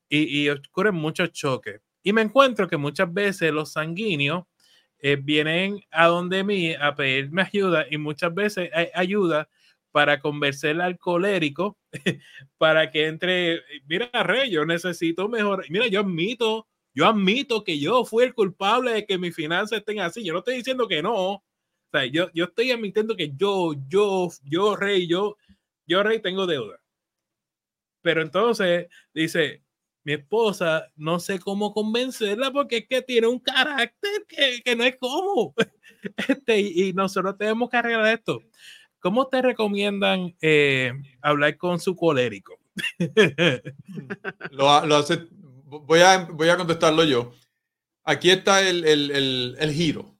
y, 0.10 0.46
y 0.46 0.50
ocurren 0.50 0.96
muchos 0.96 1.32
choques. 1.32 1.80
Y 2.02 2.12
me 2.12 2.24
encuentro 2.24 2.68
que 2.68 2.78
muchas 2.78 3.14
veces 3.14 3.54
los 3.54 3.74
sanguíneos 3.74 4.46
eh, 4.98 5.16
vienen 5.16 5.80
a 5.92 6.08
donde 6.08 6.44
mí 6.44 6.74
a 6.74 6.96
pedirme 6.96 7.44
ayuda 7.44 7.86
y 7.88 8.00
muchas 8.00 8.34
veces 8.34 8.72
hay 8.74 8.88
ayuda 8.96 9.48
para 9.92 10.20
convencer 10.20 10.82
al 10.82 10.98
colérico 10.98 11.78
para 12.58 12.92
que 12.92 13.08
entre, 13.08 13.62
mira, 13.88 14.10
Rey, 14.24 14.52
yo 14.52 14.66
necesito 14.66 15.30
mejor, 15.30 15.66
mira, 15.70 15.88
yo 15.88 16.02
admito, 16.02 16.68
yo 16.94 17.08
admito 17.08 17.64
que 17.64 17.80
yo 17.80 18.06
fui 18.06 18.24
el 18.24 18.34
culpable 18.34 18.92
de 18.94 19.06
que 19.06 19.18
mis 19.18 19.36
finanzas 19.36 19.80
estén 19.80 20.00
así, 20.00 20.24
yo 20.24 20.34
no 20.34 20.40
estoy 20.40 20.56
diciendo 20.56 20.88
que 20.88 21.02
no, 21.02 21.14
o 21.14 21.44
sea, 21.92 22.06
yo, 22.06 22.30
yo 22.34 22.46
estoy 22.46 22.72
admitiendo 22.72 23.16
que 23.16 23.34
yo, 23.36 23.74
yo, 23.88 24.30
yo, 24.44 24.76
Rey, 24.76 25.08
yo, 25.08 25.38
yo, 25.86 26.04
Rey, 26.04 26.20
tengo 26.20 26.48
deuda. 26.48 26.80
Pero 28.02 28.22
entonces 28.22 28.88
dice, 29.14 29.64
mi 30.04 30.14
esposa, 30.14 30.92
no 30.96 31.20
sé 31.20 31.40
cómo 31.40 31.74
convencerla 31.74 32.52
porque 32.52 32.78
es 32.78 32.88
que 32.88 33.02
tiene 33.02 33.28
un 33.28 33.40
carácter 33.40 34.26
que, 34.28 34.62
que 34.64 34.76
no 34.76 34.84
es 34.84 34.98
como. 34.98 35.56
Este, 36.28 36.60
y, 36.60 36.92
nosotros 36.92 37.38
tenemos 37.38 37.70
que 37.70 37.78
arreglar 37.78 38.14
esto. 38.14 38.42
¿Cómo 39.04 39.28
te 39.28 39.42
recomiendan 39.42 40.34
eh, 40.42 40.94
hablar 41.22 41.58
con 41.58 41.78
su 41.78 41.94
colérico? 41.94 42.58
lo, 44.52 44.86
lo 44.86 44.96
hace, 44.96 45.28
voy 45.30 46.00
a, 46.00 46.20
voy 46.20 46.48
a 46.48 46.56
contestarlo 46.56 47.04
yo. 47.04 47.34
Aquí 48.06 48.30
está 48.30 48.62
el, 48.62 48.86
el, 48.86 49.58
el, 49.60 49.72
giro. 49.74 50.18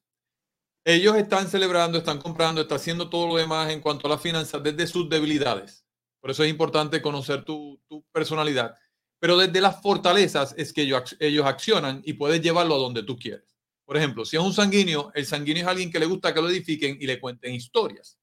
Ellos 0.84 1.16
están 1.16 1.48
celebrando, 1.48 1.98
están 1.98 2.20
comprando, 2.20 2.60
están 2.60 2.76
haciendo 2.76 3.10
todo 3.10 3.26
lo 3.30 3.38
demás 3.38 3.72
en 3.72 3.80
cuanto 3.80 4.08
a 4.08 4.10
las 4.10 4.22
finanzas 4.22 4.62
desde 4.62 4.86
sus 4.86 5.08
debilidades. 5.08 5.86
Por 6.20 6.32
eso 6.32 6.44
es 6.44 6.50
importante 6.50 7.02
conocer 7.02 7.46
tu, 7.46 7.82
tu 7.88 8.04
personalidad. 8.12 8.76
Pero 9.18 9.38
desde 9.38 9.62
las 9.62 9.82
fortalezas 9.82 10.54
es 10.58 10.74
que 10.74 10.82
ellos, 10.82 11.16
ellos 11.22 11.46
accionan 11.46 12.02
y 12.04 12.14
puedes 12.14 12.42
llevarlo 12.42 12.76
a 12.76 12.80
donde 12.80 13.04
tú 13.04 13.16
quieres. 13.16 13.56
Por 13.86 13.96
ejemplo, 13.96 14.26
si 14.26 14.36
es 14.36 14.44
un 14.44 14.52
sanguíneo, 14.52 15.10
el 15.16 15.26
sanguíneo 15.26 15.64
es 15.64 15.70
alguien 15.70 15.90
que 15.90 16.00
le 16.00 16.06
gusta 16.06 16.34
que 16.34 16.42
lo 16.42 16.50
edifiquen 16.50 16.98
y 17.00 17.08
le 17.08 17.18
cuenten 17.18 17.54
historias. 17.54 18.20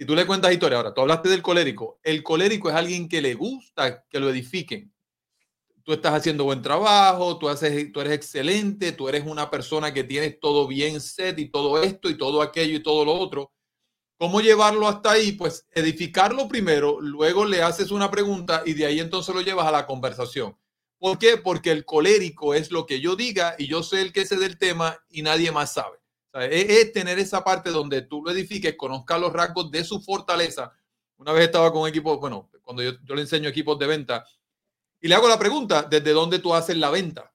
Si 0.00 0.06
tú 0.06 0.14
le 0.16 0.26
cuentas 0.26 0.50
historias, 0.50 0.78
ahora 0.78 0.94
tú 0.94 1.02
hablaste 1.02 1.28
del 1.28 1.42
colérico, 1.42 2.00
el 2.02 2.22
colérico 2.22 2.70
es 2.70 2.74
alguien 2.74 3.06
que 3.06 3.20
le 3.20 3.34
gusta 3.34 4.06
que 4.08 4.18
lo 4.18 4.30
edifiquen 4.30 4.90
tú 5.90 5.92
estás 5.92 6.14
haciendo 6.14 6.44
buen 6.44 6.62
trabajo, 6.62 7.38
tú, 7.38 7.48
haces, 7.48 7.90
tú 7.92 8.00
eres 8.00 8.12
excelente, 8.12 8.92
tú 8.92 9.08
eres 9.08 9.24
una 9.26 9.50
persona 9.50 9.92
que 9.92 10.04
tienes 10.04 10.38
todo 10.38 10.66
bien 10.66 11.00
set 11.00 11.38
y 11.38 11.50
todo 11.50 11.82
esto 11.82 12.08
y 12.08 12.16
todo 12.16 12.42
aquello 12.42 12.76
y 12.76 12.82
todo 12.82 13.04
lo 13.04 13.14
otro. 13.14 13.52
¿Cómo 14.18 14.40
llevarlo 14.40 14.86
hasta 14.86 15.12
ahí? 15.12 15.32
Pues 15.32 15.66
edificarlo 15.72 16.48
primero, 16.48 17.00
luego 17.00 17.44
le 17.44 17.62
haces 17.62 17.90
una 17.90 18.10
pregunta 18.10 18.62
y 18.66 18.74
de 18.74 18.86
ahí 18.86 19.00
entonces 19.00 19.34
lo 19.34 19.40
llevas 19.40 19.66
a 19.66 19.72
la 19.72 19.86
conversación. 19.86 20.56
¿Por 20.98 21.18
qué? 21.18 21.38
Porque 21.38 21.70
el 21.70 21.84
colérico 21.84 22.54
es 22.54 22.70
lo 22.70 22.86
que 22.86 23.00
yo 23.00 23.16
diga 23.16 23.54
y 23.58 23.66
yo 23.66 23.82
sé 23.82 24.02
el 24.02 24.12
que 24.12 24.26
sé 24.26 24.36
del 24.36 24.58
tema 24.58 25.02
y 25.08 25.22
nadie 25.22 25.50
más 25.50 25.72
sabe. 25.72 25.99
Es, 26.34 26.92
tener 26.92 27.18
esa 27.18 27.42
parte 27.42 27.70
donde 27.70 28.02
tú 28.02 28.22
lo 28.22 28.30
edifiques, 28.30 28.76
conozcas 28.76 29.20
los 29.20 29.32
rasgos 29.32 29.70
de 29.70 29.84
su 29.84 30.00
fortaleza. 30.00 30.72
Una 31.16 31.32
vez 31.32 31.44
estaba 31.44 31.72
con 31.72 31.82
un 31.82 31.88
equipo, 31.88 32.18
bueno, 32.18 32.50
cuando 32.62 32.82
yo, 32.82 32.92
yo 33.04 33.14
le 33.14 33.22
enseño 33.22 33.48
equipos 33.48 33.78
de 33.78 33.86
venta, 33.86 34.24
y 35.00 35.08
le 35.08 35.14
hago 35.14 35.28
la 35.28 35.38
pregunta, 35.38 35.82
¿desde 35.82 36.12
dónde 36.12 36.38
tú 36.38 36.54
haces 36.54 36.76
la 36.76 36.90
venta? 36.90 37.32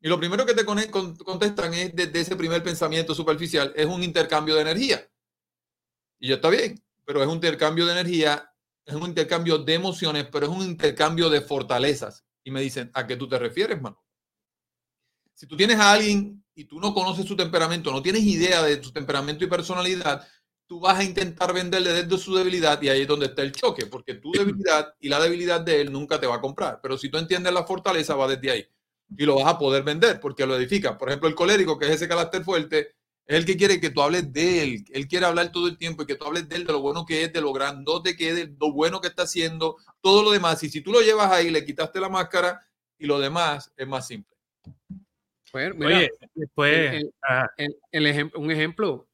Y 0.00 0.08
lo 0.08 0.18
primero 0.18 0.44
que 0.44 0.54
te 0.54 0.64
contestan 0.64 1.72
es 1.74 1.94
desde 1.94 2.20
ese 2.20 2.36
primer 2.36 2.62
pensamiento 2.62 3.14
superficial, 3.14 3.72
es 3.76 3.86
un 3.86 4.02
intercambio 4.02 4.56
de 4.56 4.62
energía. 4.62 5.08
Y 6.18 6.28
ya 6.28 6.34
está 6.34 6.50
bien, 6.50 6.82
pero 7.04 7.22
es 7.22 7.28
un 7.28 7.34
intercambio 7.34 7.86
de 7.86 7.92
energía, 7.92 8.52
es 8.84 8.94
un 8.94 9.04
intercambio 9.04 9.58
de 9.58 9.74
emociones, 9.74 10.26
pero 10.30 10.46
es 10.46 10.52
un 10.52 10.62
intercambio 10.62 11.30
de 11.30 11.40
fortalezas. 11.40 12.24
Y 12.44 12.50
me 12.50 12.60
dicen, 12.60 12.90
¿a 12.94 13.06
qué 13.06 13.16
tú 13.16 13.28
te 13.28 13.38
refieres, 13.38 13.80
mano? 13.80 14.02
Si 15.34 15.46
tú 15.46 15.56
tienes 15.56 15.78
a 15.78 15.92
alguien 15.92 16.44
y 16.54 16.64
tú 16.64 16.78
no 16.80 16.94
conoces 16.94 17.26
su 17.26 17.36
temperamento, 17.36 17.90
no 17.90 18.02
tienes 18.02 18.22
idea 18.22 18.62
de 18.62 18.82
su 18.82 18.92
temperamento 18.92 19.44
y 19.44 19.48
personalidad, 19.48 20.26
tú 20.66 20.80
vas 20.80 20.98
a 20.98 21.04
intentar 21.04 21.52
venderle 21.52 21.92
desde 21.92 22.18
su 22.18 22.34
debilidad 22.34 22.80
y 22.80 22.88
ahí 22.88 23.02
es 23.02 23.08
donde 23.08 23.26
está 23.26 23.42
el 23.42 23.52
choque, 23.52 23.86
porque 23.86 24.14
tu 24.14 24.32
debilidad 24.32 24.94
y 25.00 25.08
la 25.08 25.20
debilidad 25.20 25.60
de 25.60 25.80
él 25.80 25.92
nunca 25.92 26.20
te 26.20 26.26
va 26.26 26.36
a 26.36 26.40
comprar. 26.40 26.80
Pero 26.82 26.96
si 26.96 27.10
tú 27.10 27.18
entiendes 27.18 27.52
la 27.52 27.64
fortaleza, 27.64 28.14
va 28.14 28.28
desde 28.28 28.50
ahí 28.50 28.66
y 29.16 29.24
lo 29.24 29.36
vas 29.36 29.46
a 29.46 29.58
poder 29.58 29.82
vender 29.82 30.20
porque 30.20 30.46
lo 30.46 30.56
edifica. 30.56 30.96
Por 30.96 31.08
ejemplo, 31.08 31.28
el 31.28 31.34
colérico, 31.34 31.78
que 31.78 31.86
es 31.86 31.92
ese 31.92 32.08
carácter 32.08 32.44
fuerte, 32.44 32.94
es 33.26 33.36
el 33.36 33.44
que 33.44 33.56
quiere 33.56 33.80
que 33.80 33.90
tú 33.90 34.02
hables 34.02 34.32
de 34.32 34.62
él. 34.62 34.84
Él 34.92 35.06
quiere 35.06 35.26
hablar 35.26 35.52
todo 35.52 35.68
el 35.68 35.78
tiempo 35.78 36.02
y 36.02 36.06
que 36.06 36.16
tú 36.16 36.24
hables 36.24 36.48
de 36.48 36.56
él, 36.56 36.66
de 36.66 36.72
lo 36.72 36.80
bueno 36.80 37.04
que 37.04 37.24
es, 37.24 37.32
de 37.32 37.40
lo 37.40 37.52
grandote 37.52 38.16
que 38.16 38.30
es, 38.30 38.36
de 38.36 38.56
lo 38.58 38.72
bueno 38.72 39.00
que 39.00 39.08
está 39.08 39.24
haciendo, 39.24 39.76
todo 40.00 40.22
lo 40.22 40.30
demás. 40.30 40.62
Y 40.62 40.70
si 40.70 40.80
tú 40.80 40.92
lo 40.92 41.00
llevas 41.00 41.30
ahí, 41.30 41.50
le 41.50 41.64
quitaste 41.64 42.00
la 42.00 42.08
máscara 42.08 42.60
y 42.98 43.06
lo 43.06 43.18
demás 43.18 43.72
es 43.76 43.86
más 43.86 44.06
simple. 44.06 44.36
Oye, 45.54 46.10
después, 46.34 47.04
un 48.34 48.50
ejemplo, 48.50 49.08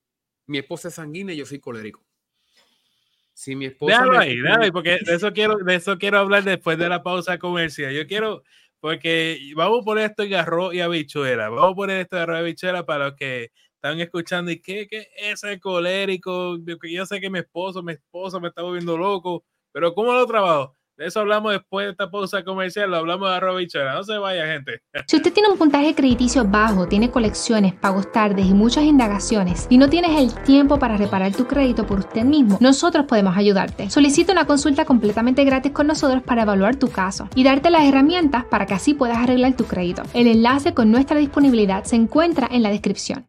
mi 0.47 0.59
esposa 0.59 0.89
es 0.89 0.95
sanguínea 0.95 1.35
y 1.35 1.39
yo 1.39 1.47
soy 1.47 1.59
colérico. 1.59 2.05
Si 3.33 3.55
mi 3.55 3.67
esposa. 3.67 3.93
Déjalo 3.93 4.19
ahí, 4.19 4.37
déjalo 4.37 4.65
ahí, 4.65 4.71
porque 4.71 4.99
de 5.05 5.15
eso, 5.15 5.33
quiero, 5.33 5.57
de 5.59 5.75
eso 5.75 5.99
quiero 5.99 6.19
hablar 6.19 6.45
después 6.45 6.79
de 6.79 6.89
la 6.89 7.03
pausa 7.03 7.39
comercial. 7.39 7.93
Yo 7.93 8.07
quiero, 8.07 8.43
porque 8.81 9.39
vamos 9.55 9.83
a 9.83 9.85
poner 9.85 10.11
esto 10.11 10.23
en 10.23 10.35
arroz 10.35 10.75
y 10.75 10.81
habichuela. 10.81 11.49
Vamos 11.49 11.73
a 11.73 11.75
poner 11.75 12.01
esto 12.01 12.17
en 12.17 12.23
arroz 12.23 12.37
y 12.37 12.41
habichuela 12.41 12.87
para 12.87 13.07
los 13.07 13.15
que 13.17 13.51
están 13.75 14.01
escuchando 14.01 14.51
y 14.51 14.61
que, 14.61 14.89
que 14.89 15.09
ese 15.17 15.61
colérico, 15.61 16.59
yo 16.83 17.07
sé 17.07 17.21
que 17.21 17.31
mi 17.31 17.39
esposo, 17.39 17.83
mi 17.83 17.93
esposa 17.93 18.41
me 18.41 18.49
está 18.49 18.63
volviendo 18.63 18.99
loco, 18.99 19.45
pero 19.73 19.95
¿cómo 19.95 20.13
lo 20.13 20.27
trabajo? 20.27 20.75
De 20.99 21.07
eso 21.07 21.21
hablamos 21.21 21.53
después 21.53 21.87
de 21.87 21.93
esta 21.93 22.11
pausa 22.11 22.43
comercial, 22.43 22.91
lo 22.91 22.97
hablamos 22.97 23.29
de 23.29 23.37
arroba 23.37 23.61
No 23.95 24.03
se 24.03 24.19
vaya, 24.19 24.47
gente. 24.47 24.83
Si 25.07 25.15
usted 25.15 25.33
tiene 25.33 25.49
un 25.49 25.57
puntaje 25.57 25.95
crediticio 25.95 26.45
bajo, 26.45 26.89
tiene 26.89 27.09
colecciones, 27.09 27.73
pagos 27.73 28.11
tardes 28.11 28.47
y 28.47 28.53
muchas 28.53 28.83
indagaciones, 28.83 29.69
y 29.71 29.79
no 29.79 29.89
tienes 29.89 30.21
el 30.21 30.35
tiempo 30.43 30.81
para 30.81 30.97
reparar 30.97 31.33
tu 31.33 31.47
crédito 31.47 31.87
por 31.87 32.01
usted 32.01 32.25
mismo, 32.25 32.59
nosotros 32.61 33.07
podemos 33.07 33.37
ayudarte. 33.37 33.91
Solicita 33.91 34.33
una 34.33 34.45
consulta 34.45 34.85
completamente 34.85 35.45
gratis 35.45 35.71
con 35.71 35.87
nosotros 35.87 36.21
para 36.25 36.43
evaluar 36.43 36.75
tu 36.75 36.91
caso 36.91 37.29
y 37.37 37.45
darte 37.45 37.71
las 37.71 37.85
herramientas 37.85 38.45
para 38.47 38.67
que 38.67 38.75
así 38.75 38.93
puedas 38.93 39.19
arreglar 39.19 39.55
tu 39.55 39.67
crédito. 39.67 40.03
El 40.15 40.27
enlace 40.27 40.75
con 40.75 40.91
nuestra 40.91 41.19
disponibilidad 41.21 41.85
se 41.85 41.95
encuentra 41.95 42.49
en 42.51 42.65
la 42.65 42.71
descripción. 42.71 43.29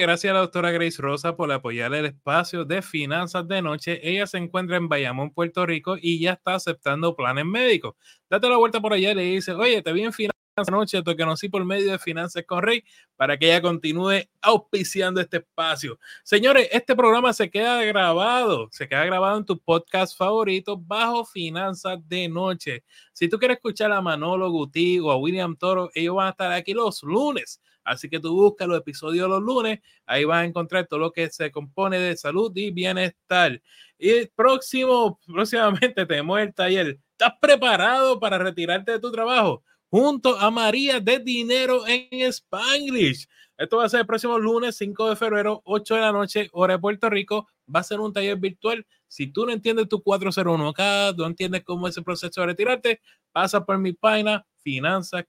Gracias 0.00 0.30
a 0.30 0.34
la 0.34 0.40
doctora 0.40 0.70
Grace 0.72 1.00
Rosa 1.00 1.36
por 1.36 1.50
apoyar 1.50 1.94
el 1.94 2.06
espacio 2.06 2.64
de 2.66 2.82
finanzas 2.82 3.48
de 3.48 3.62
noche. 3.62 3.98
Ella 4.02 4.26
se 4.26 4.36
encuentra 4.36 4.76
en 4.76 4.88
Bayamón, 4.88 5.30
Puerto 5.30 5.64
Rico 5.64 5.96
y 6.00 6.20
ya 6.20 6.32
está 6.32 6.54
aceptando 6.54 7.16
planes 7.16 7.46
médicos. 7.46 7.94
Date 8.28 8.48
la 8.48 8.58
vuelta 8.58 8.80
por 8.80 8.92
allá 8.92 9.12
y 9.12 9.14
le 9.14 9.22
dice, 9.22 9.52
oye, 9.52 9.80
te 9.80 9.92
vi 9.92 10.02
en 10.02 10.12
finanzas 10.12 10.36
noche, 10.70 11.02
te 11.02 11.16
conocí 11.16 11.48
por 11.48 11.64
medio 11.64 11.92
de 11.92 11.98
Finanzas 11.98 12.44
con 12.46 12.62
Rey, 12.62 12.82
para 13.16 13.38
que 13.38 13.46
ella 13.46 13.60
continúe 13.60 14.22
auspiciando 14.40 15.20
este 15.20 15.38
espacio. 15.38 15.98
Señores, 16.24 16.68
este 16.72 16.96
programa 16.96 17.32
se 17.32 17.50
queda 17.50 17.82
grabado, 17.84 18.68
se 18.70 18.88
queda 18.88 19.04
grabado 19.04 19.38
en 19.38 19.44
tu 19.44 19.58
podcast 19.58 20.16
favorito 20.16 20.78
bajo 20.78 21.24
Finanzas 21.26 21.98
de 22.08 22.28
Noche. 22.28 22.84
Si 23.12 23.28
tú 23.28 23.38
quieres 23.38 23.58
escuchar 23.58 23.92
a 23.92 24.00
Manolo 24.00 24.50
Guti 24.50 24.98
o 24.98 25.10
a 25.10 25.16
William 25.16 25.56
Toro, 25.56 25.90
ellos 25.94 26.16
van 26.16 26.28
a 26.28 26.30
estar 26.30 26.52
aquí 26.52 26.72
los 26.72 27.02
lunes 27.02 27.60
Así 27.86 28.08
que 28.08 28.18
tú 28.18 28.34
buscas 28.34 28.66
los 28.66 28.78
episodios 28.78 29.28
los 29.28 29.40
lunes, 29.40 29.78
ahí 30.06 30.24
vas 30.24 30.42
a 30.42 30.44
encontrar 30.44 30.88
todo 30.88 30.98
lo 30.98 31.12
que 31.12 31.30
se 31.30 31.52
compone 31.52 32.00
de 32.00 32.16
salud 32.16 32.50
y 32.56 32.72
bienestar. 32.72 33.62
Y 33.96 34.10
el 34.10 34.28
próximo, 34.34 35.20
próximamente 35.26 36.04
tenemos 36.04 36.40
el 36.40 36.52
taller. 36.52 36.98
¿Estás 37.12 37.34
preparado 37.40 38.18
para 38.18 38.38
retirarte 38.38 38.90
de 38.92 38.98
tu 38.98 39.12
trabajo? 39.12 39.62
Junto 39.88 40.36
a 40.36 40.50
María 40.50 40.98
de 40.98 41.20
Dinero 41.20 41.86
en 41.86 42.08
Spanglish. 42.32 43.28
Esto 43.56 43.76
va 43.76 43.84
a 43.84 43.88
ser 43.88 44.00
el 44.00 44.06
próximo 44.06 44.36
lunes 44.36 44.76
5 44.76 45.10
de 45.10 45.16
febrero, 45.16 45.62
8 45.64 45.94
de 45.94 46.00
la 46.00 46.12
noche, 46.12 46.50
hora 46.52 46.74
de 46.74 46.80
Puerto 46.80 47.08
Rico. 47.08 47.46
Va 47.72 47.80
a 47.80 47.84
ser 47.84 48.00
un 48.00 48.12
taller 48.12 48.36
virtual. 48.36 48.84
Si 49.06 49.28
tú 49.28 49.46
no 49.46 49.52
entiendes 49.52 49.88
tu 49.88 50.02
401 50.02 50.68
acá, 50.68 51.12
no 51.16 51.24
entiendes 51.24 51.62
cómo 51.62 51.86
es 51.86 51.96
el 51.96 52.02
proceso 52.02 52.40
de 52.40 52.48
retirarte, 52.48 53.00
pasa 53.30 53.64
por 53.64 53.78
mi 53.78 53.92
página 53.92 54.44
Finanzas 54.56 55.24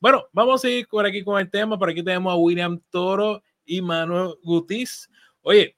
Bueno, 0.00 0.24
vamos 0.32 0.56
a 0.56 0.68
seguir 0.68 0.86
por 0.88 1.06
aquí 1.06 1.22
con 1.22 1.40
el 1.40 1.50
tema. 1.50 1.78
Por 1.78 1.90
aquí 1.90 2.02
tenemos 2.02 2.32
a 2.32 2.36
William 2.36 2.80
Toro 2.90 3.42
y 3.64 3.80
Manuel 3.80 4.34
Gutiz. 4.42 5.08
Oye, 5.42 5.76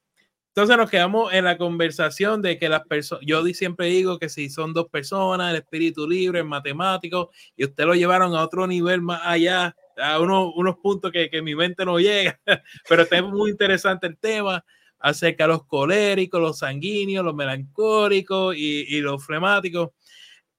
entonces 0.48 0.76
nos 0.76 0.88
quedamos 0.88 1.32
en 1.32 1.44
la 1.44 1.58
conversación 1.58 2.40
de 2.40 2.56
que 2.58 2.68
las 2.68 2.82
personas, 2.86 3.24
yo 3.26 3.44
siempre 3.46 3.86
digo 3.86 4.20
que 4.20 4.28
si 4.28 4.48
son 4.48 4.72
dos 4.72 4.88
personas, 4.88 5.50
el 5.50 5.56
espíritu 5.56 6.08
libre, 6.08 6.38
el 6.38 6.44
matemático, 6.44 7.32
y 7.56 7.64
usted 7.64 7.84
lo 7.84 7.94
llevaron 7.96 8.36
a 8.36 8.44
otro 8.44 8.64
nivel 8.68 9.02
más 9.02 9.20
allá, 9.24 9.74
a 9.96 10.20
unos 10.20 10.76
puntos 10.80 11.10
que, 11.10 11.28
que 11.28 11.42
mi 11.42 11.56
mente 11.56 11.84
no 11.84 11.98
llega, 11.98 12.38
pero 12.88 13.02
está 13.02 13.20
muy 13.20 13.50
interesante 13.50 14.06
el 14.06 14.16
tema 14.16 14.64
acerca 15.00 15.44
de 15.44 15.48
los 15.48 15.66
coléricos, 15.66 16.40
los 16.40 16.58
sanguíneos, 16.58 17.24
los 17.24 17.34
melancólicos 17.34 18.56
y, 18.56 18.96
y 18.96 19.00
los 19.00 19.26
flemáticos. 19.26 19.90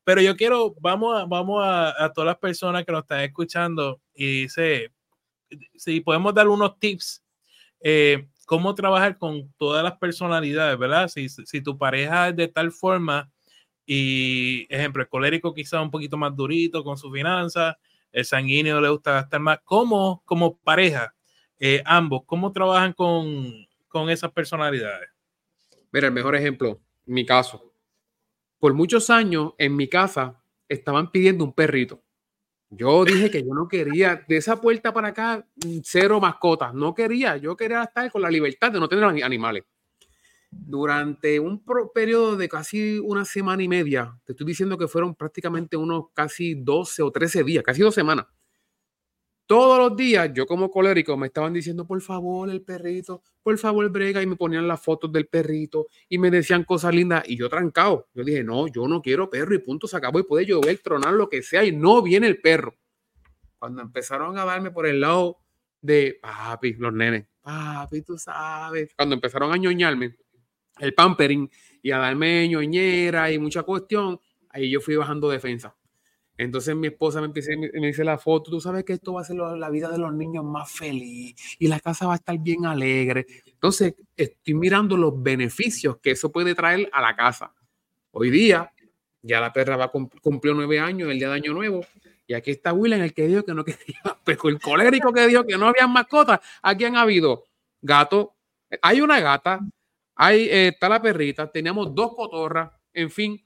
Pero 0.05 0.21
yo 0.21 0.37
quiero, 0.37 0.75
vamos 0.79 1.19
a, 1.19 1.25
vamos 1.25 1.63
a, 1.65 2.11
todas 2.13 2.27
las 2.27 2.37
personas 2.37 2.85
que 2.85 2.91
nos 2.91 3.01
están 3.01 3.21
escuchando 3.21 3.99
y 4.13 4.43
dice, 4.43 4.93
si 5.75 5.99
podemos 5.99 6.31
dar 6.33 6.47
unos 6.47 6.79
tips, 6.79 7.23
eh, 7.81 8.27
cómo 8.45 8.75
trabajar 8.75 9.17
con 9.17 9.51
todas 9.57 9.83
las 9.83 9.97
personalidades, 9.97 10.77
¿verdad? 10.77 11.07
Si, 11.07 11.27
si 11.27 11.59
tu 11.59 11.75
pareja 11.75 12.29
es 12.29 12.35
de 12.35 12.47
tal 12.47 12.71
forma 12.71 13.31
y, 13.83 14.67
ejemplo, 14.69 15.01
el 15.01 15.09
colérico 15.09 15.55
quizá 15.55 15.81
un 15.81 15.89
poquito 15.89 16.17
más 16.17 16.35
durito 16.35 16.83
con 16.83 16.97
su 16.97 17.11
finanzas, 17.11 17.75
el 18.11 18.25
sanguíneo 18.25 18.79
le 18.79 18.89
gusta 18.89 19.11
gastar 19.11 19.39
más, 19.39 19.59
¿cómo 19.63 20.21
como 20.23 20.59
pareja, 20.59 21.15
eh, 21.59 21.81
ambos, 21.83 22.21
cómo 22.27 22.51
trabajan 22.51 22.93
con, 22.93 23.51
con 23.87 24.11
esas 24.11 24.31
personalidades? 24.31 25.09
Mira, 25.91 26.07
el 26.07 26.13
mejor 26.13 26.35
ejemplo, 26.35 26.79
mi 27.07 27.25
caso 27.25 27.74
por 28.65 28.73
muchos 28.73 29.11
años 29.11 29.53
en 29.59 29.75
mi 29.75 29.87
casa 29.87 30.41
estaban 30.67 31.11
pidiendo 31.11 31.43
un 31.43 31.53
perrito. 31.53 32.01
Yo 32.71 33.05
dije 33.05 33.29
que 33.29 33.43
yo 33.43 33.53
no 33.53 33.67
quería, 33.67 34.25
de 34.27 34.37
esa 34.37 34.59
puerta 34.59 34.91
para 34.91 35.09
acá, 35.09 35.47
cero 35.83 36.19
mascotas. 36.19 36.73
No 36.73 36.95
quería, 36.95 37.37
yo 37.37 37.55
quería 37.55 37.83
estar 37.83 38.11
con 38.11 38.23
la 38.23 38.31
libertad 38.31 38.71
de 38.71 38.79
no 38.79 38.89
tener 38.89 39.03
animales. 39.03 39.65
durante 40.49 41.39
un 41.39 41.63
periodo 41.93 42.37
de 42.37 42.49
casi 42.49 42.97
una 42.97 43.23
semana 43.23 43.61
y 43.61 43.67
media, 43.67 44.19
te 44.23 44.31
estoy 44.31 44.47
diciendo 44.47 44.79
que 44.79 44.87
fueron 44.87 45.13
prácticamente 45.13 45.77
unos 45.77 46.05
casi 46.15 46.55
12 46.55 47.03
o 47.03 47.11
13 47.11 47.43
días, 47.43 47.63
casi 47.63 47.81
dos 47.81 47.93
semanas. 47.93 48.25
Todos 49.47 49.77
los 49.77 49.95
días, 49.95 50.31
yo 50.33 50.47
como 50.47 50.71
colérico, 50.71 51.15
me 51.17 51.27
estaban 51.27 51.53
diciendo, 51.53 51.85
por 51.85 52.01
favor, 52.01 52.49
el 52.49 52.63
perrito, 52.63 53.21
por 53.43 53.55
favor, 53.59 53.87
brega, 53.91 54.19
y 54.23 54.25
me 54.25 54.35
ponían 54.35 54.67
las 54.67 54.81
fotos 54.81 55.11
del 55.11 55.27
perrito 55.27 55.85
y 56.09 56.17
me 56.17 56.31
decían 56.31 56.63
cosas 56.63 56.95
lindas, 56.95 57.23
y 57.27 57.37
yo 57.37 57.47
trancado. 57.47 58.07
Yo 58.15 58.23
dije, 58.23 58.43
no, 58.43 58.67
yo 58.67 58.87
no 58.87 59.03
quiero 59.03 59.29
perro, 59.29 59.53
y 59.53 59.59
punto, 59.59 59.87
se 59.87 59.97
acabó, 59.97 60.19
y 60.19 60.23
puede 60.23 60.47
llover, 60.47 60.79
tronar, 60.79 61.13
lo 61.13 61.29
que 61.29 61.43
sea, 61.43 61.63
y 61.63 61.71
no 61.71 62.01
viene 62.01 62.25
el 62.25 62.41
perro. 62.41 62.75
Cuando 63.59 63.83
empezaron 63.83 64.35
a 64.39 64.45
darme 64.45 64.71
por 64.71 64.87
el 64.87 64.99
lado 64.99 65.37
de, 65.79 66.17
papi, 66.19 66.73
los 66.73 66.93
nenes, 66.93 67.27
papi, 67.41 68.01
tú 68.01 68.17
sabes, 68.17 68.95
cuando 68.95 69.13
empezaron 69.13 69.53
a 69.53 69.57
ñoñarme, 69.57 70.15
el 70.79 70.95
pampering, 70.95 71.51
y 71.83 71.91
a 71.91 71.99
darme 71.99 72.49
ñoñera 72.49 73.31
y 73.31 73.37
mucha 73.37 73.61
cuestión, 73.61 74.19
ahí 74.49 74.71
yo 74.71 74.81
fui 74.81 74.95
bajando 74.95 75.29
defensa. 75.29 75.75
Entonces 76.37 76.75
mi 76.75 76.87
esposa 76.87 77.21
me, 77.21 77.27
empieza, 77.27 77.51
me 77.57 77.71
me 77.71 77.87
dice 77.87 78.03
la 78.03 78.17
foto, 78.17 78.51
tú 78.51 78.59
sabes 78.59 78.83
que 78.83 78.93
esto 78.93 79.13
va 79.13 79.21
a 79.21 79.23
ser 79.23 79.37
la 79.37 79.69
vida 79.69 79.89
de 79.89 79.97
los 79.97 80.13
niños 80.13 80.43
más 80.43 80.69
feliz 80.71 81.35
y 81.59 81.67
la 81.67 81.79
casa 81.79 82.07
va 82.07 82.13
a 82.13 82.17
estar 82.17 82.37
bien 82.37 82.65
alegre. 82.65 83.25
Entonces 83.45 83.95
estoy 84.17 84.53
mirando 84.53 84.97
los 84.97 85.21
beneficios 85.21 85.97
que 85.97 86.11
eso 86.11 86.31
puede 86.31 86.53
traer 86.53 86.89
a 86.91 87.01
la 87.01 87.15
casa. 87.15 87.53
Hoy 88.11 88.29
día 88.29 88.71
ya 89.21 89.39
la 89.41 89.51
perra 89.51 89.75
va 89.75 89.91
cumplió 89.91 90.53
nueve 90.53 90.79
años, 90.79 91.09
el 91.09 91.17
día 91.17 91.29
de 91.29 91.35
año 91.35 91.53
nuevo, 91.53 91.85
y 92.27 92.33
aquí 92.33 92.51
está 92.51 92.73
William, 92.73 93.01
el 93.01 93.13
que 93.13 93.27
dijo 93.27 93.43
que 93.43 93.53
no 93.53 93.63
quería, 93.65 94.01
pero 94.23 94.49
el 94.49 94.59
colérico 94.59 95.11
que 95.11 95.27
dijo 95.27 95.45
que 95.45 95.57
no 95.57 95.67
había 95.67 95.87
mascotas. 95.87 96.39
Aquí 96.61 96.85
han 96.85 96.95
habido 96.95 97.45
gato, 97.81 98.35
hay 98.81 99.01
una 99.01 99.19
gata, 99.19 99.59
hay, 100.15 100.43
eh, 100.43 100.67
está 100.69 100.89
la 100.89 101.01
perrita, 101.01 101.51
teníamos 101.51 101.93
dos 101.93 102.15
cotorras, 102.15 102.71
en 102.93 103.09
fin, 103.11 103.44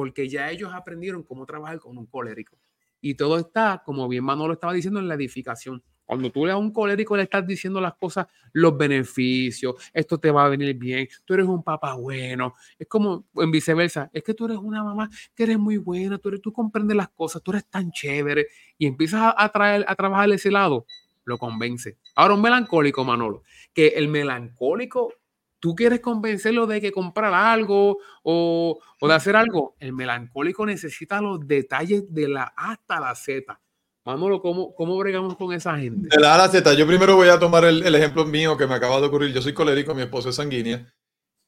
porque 0.00 0.30
ya 0.30 0.50
ellos 0.50 0.72
aprendieron 0.72 1.22
cómo 1.22 1.44
trabajar 1.44 1.78
con 1.78 1.98
un 1.98 2.06
colérico. 2.06 2.56
Y 3.02 3.16
todo 3.16 3.36
está, 3.36 3.82
como 3.84 4.08
bien 4.08 4.24
Manolo 4.24 4.54
estaba 4.54 4.72
diciendo, 4.72 4.98
en 4.98 5.08
la 5.08 5.14
edificación. 5.14 5.82
Cuando 6.06 6.32
tú 6.32 6.46
le 6.46 6.52
a 6.52 6.56
un 6.56 6.72
colérico 6.72 7.18
le 7.18 7.24
estás 7.24 7.46
diciendo 7.46 7.82
las 7.82 7.96
cosas, 7.96 8.26
los 8.54 8.78
beneficios, 8.78 9.74
esto 9.92 10.16
te 10.16 10.30
va 10.30 10.46
a 10.46 10.48
venir 10.48 10.74
bien, 10.78 11.06
tú 11.26 11.34
eres 11.34 11.44
un 11.44 11.62
papá 11.62 11.96
bueno. 11.96 12.54
Es 12.78 12.86
como 12.88 13.26
en 13.34 13.50
viceversa, 13.50 14.08
es 14.10 14.22
que 14.22 14.32
tú 14.32 14.46
eres 14.46 14.56
una 14.56 14.82
mamá 14.82 15.10
que 15.34 15.42
eres 15.42 15.58
muy 15.58 15.76
buena, 15.76 16.16
tú, 16.16 16.30
eres, 16.30 16.40
tú 16.40 16.50
comprendes 16.50 16.96
las 16.96 17.10
cosas, 17.10 17.42
tú 17.42 17.50
eres 17.50 17.66
tan 17.66 17.92
chévere 17.92 18.46
y 18.78 18.86
empiezas 18.86 19.20
a, 19.20 19.34
a 19.36 19.52
traer, 19.52 19.84
a 19.86 19.94
trabajar 19.94 20.30
ese 20.30 20.50
lado, 20.50 20.86
lo 21.24 21.36
convence. 21.36 21.98
Ahora, 22.14 22.32
un 22.32 22.40
melancólico, 22.40 23.04
Manolo, 23.04 23.42
que 23.74 23.88
el 23.88 24.08
melancólico, 24.08 25.12
tú 25.60 25.74
quieres 25.74 26.00
convencerlo 26.00 26.66
de 26.66 26.80
que 26.80 26.90
comprar 26.90 27.32
algo 27.32 27.98
o, 28.22 28.78
o 29.00 29.08
de 29.08 29.14
hacer 29.14 29.36
algo, 29.36 29.76
el 29.78 29.92
melancólico 29.92 30.66
necesita 30.66 31.20
los 31.20 31.46
detalles 31.46 32.12
de 32.12 32.28
la 32.28 32.52
A 32.56 32.72
hasta 32.72 32.98
la 32.98 33.14
Z. 33.14 33.60
Manolo, 34.04 34.40
¿cómo, 34.40 34.74
cómo 34.74 34.96
bregamos 34.98 35.36
con 35.36 35.52
esa 35.52 35.78
gente? 35.78 36.08
De 36.10 36.20
la 36.20 36.32
A 36.32 36.34
a 36.34 36.38
la 36.38 36.48
Z, 36.48 36.74
yo 36.74 36.86
primero 36.86 37.14
voy 37.14 37.28
a 37.28 37.38
tomar 37.38 37.64
el, 37.64 37.82
el 37.86 37.94
ejemplo 37.94 38.24
mío 38.24 38.56
que 38.56 38.66
me 38.66 38.74
acaba 38.74 39.00
de 39.00 39.06
ocurrir. 39.06 39.32
Yo 39.32 39.42
soy 39.42 39.52
colérico, 39.52 39.94
mi 39.94 40.02
esposo 40.02 40.30
es 40.30 40.36
sanguínea. 40.36 40.92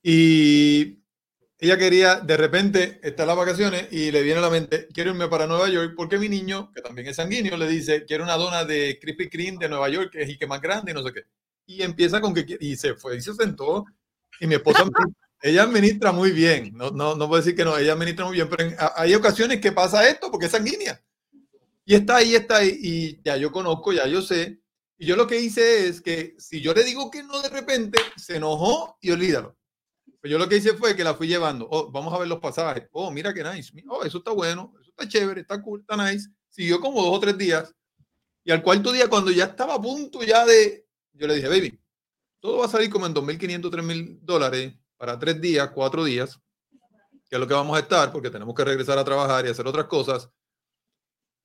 Y 0.03 1.03
ella 1.63 1.79
quería, 1.79 2.17
de 2.17 2.37
repente, 2.37 2.99
está 3.05 3.23
en 3.23 3.29
las 3.29 3.37
vacaciones 3.37 3.87
y 3.93 4.11
le 4.11 4.23
viene 4.23 4.41
a 4.41 4.43
la 4.43 4.51
mente, 4.51 4.89
quiero 4.93 5.13
irme 5.13 5.29
para 5.29 5.47
Nueva 5.47 5.69
York 5.69 5.95
porque 5.97 6.19
mi 6.19 6.29
niño, 6.29 6.73
que 6.75 6.83
también 6.83 7.07
es 7.07 7.15
sanguíneo, 7.17 7.57
le 7.57 7.69
dice, 7.69 8.05
quiero 8.05 8.25
una 8.25 8.37
dona 8.37 8.65
de 8.65 8.99
Krispy 9.01 9.31
Kreme 9.31 9.59
de 9.59 9.69
Nueva 9.69 9.89
York, 9.89 10.11
que 10.11 10.23
es 10.23 10.29
y 10.29 10.37
que 10.37 10.49
más 10.49 10.61
grande 10.61 10.91
y 10.91 10.95
no 10.95 11.05
sé 11.05 11.13
qué. 11.13 11.23
Y 11.67 11.83
empieza 11.83 12.21
con 12.21 12.35
que, 12.35 12.59
y 12.59 12.75
se 12.75 12.95
fue 12.95 13.17
y 13.17 13.21
se 13.21 13.33
sentó. 13.35 13.85
Y 14.43 14.49
mi 14.49 14.57
esposa, 14.57 14.83
ella 15.41 15.63
administra 15.63 16.11
muy 16.11 16.33
bien. 16.33 16.73
No, 16.75 16.91
no, 16.91 17.15
no 17.15 17.29
puedo 17.29 17.41
decir 17.41 17.55
que 17.55 17.65
no, 17.65 17.79
ella 17.79 17.93
administra 17.93 18.25
muy 18.25 18.35
bien, 18.35 18.49
pero 18.49 18.65
en- 18.65 18.77
hay 18.97 19.15
ocasiones 19.15 19.61
que 19.61 19.71
pasa 19.71 20.09
esto 20.09 20.33
porque 20.33 20.47
es 20.47 20.53
sanguínea. 20.53 21.01
Y 21.85 21.95
está 21.95 22.17
ahí, 22.17 22.35
está 22.35 22.57
ahí, 22.57 22.77
y 22.83 23.23
ya 23.23 23.37
yo 23.37 23.53
conozco, 23.53 23.93
ya 23.93 24.09
yo 24.09 24.21
sé. 24.21 24.61
Y 24.99 25.07
yo 25.07 25.15
lo 25.15 25.29
que 25.29 25.39
hice 25.41 25.87
es 25.87 26.01
que 26.01 26.35
si 26.39 26.61
yo 26.61 26.75
le 26.75 26.83
digo 26.83 27.09
que 27.09 27.23
no 27.23 27.41
de 27.41 27.51
repente, 27.51 28.01
se 28.17 28.35
enojó 28.39 28.99
y 29.01 29.13
olvídalo. 29.13 29.57
Pues 30.21 30.29
yo 30.33 30.39
lo 30.39 30.49
que 30.49 30.57
hice 30.57 30.75
fue 30.75 30.97
que 30.97 31.05
la 31.05 31.15
fui 31.15 31.29
llevando. 31.29 31.69
Oh, 31.71 31.93
vamos 31.93 32.13
a 32.13 32.19
ver 32.19 32.27
los 32.27 32.41
pasajes. 32.41 32.89
Oh, 32.91 33.13
mira 33.13 33.33
qué 33.33 33.45
nice. 33.45 33.73
Oh, 33.89 34.03
eso 34.03 34.19
está 34.19 34.33
bueno, 34.33 34.75
eso 34.81 34.91
está 34.91 35.09
chévere, 35.09 35.43
está 35.43 35.63
cool, 35.63 35.83
está 35.83 35.97
nice. 35.97 36.29
Siguió 36.49 36.81
como 36.81 37.01
dos 37.01 37.17
o 37.17 37.21
tres 37.21 37.39
días. 37.39 37.73
Y 38.43 38.51
al 38.51 38.61
cuarto 38.61 38.91
día, 38.91 39.09
cuando 39.09 39.31
ya 39.31 39.45
estaba 39.45 39.75
a 39.75 39.81
punto 39.81 40.21
ya 40.25 40.45
de, 40.45 40.85
yo 41.13 41.29
le 41.29 41.37
dije, 41.37 41.49
baby, 41.49 41.79
todo 42.43 42.59
va 42.59 42.67
a 42.67 42.69
salir 42.69 42.91
como 42.91 43.07
en 43.07 43.15
2.500, 43.15 43.71
3.000 43.71 44.19
dólares 44.21 44.75
para 44.97 45.17
tres 45.19 45.41
días, 45.41 45.71
cuatro 45.73 46.03
días, 46.03 46.41
que 47.29 47.37
es 47.37 47.41
lo 47.41 47.47
que 47.47 47.55
vamos 47.55 47.77
a 47.77 47.81
estar, 47.81 48.11
porque 48.11 48.31
tenemos 48.31 48.53
que 48.55 48.65
regresar 48.65 48.99
a 48.99 49.05
trabajar 49.05 49.47
y 49.47 49.49
hacer 49.49 49.67
otras 49.67 49.87
cosas. 49.87 50.29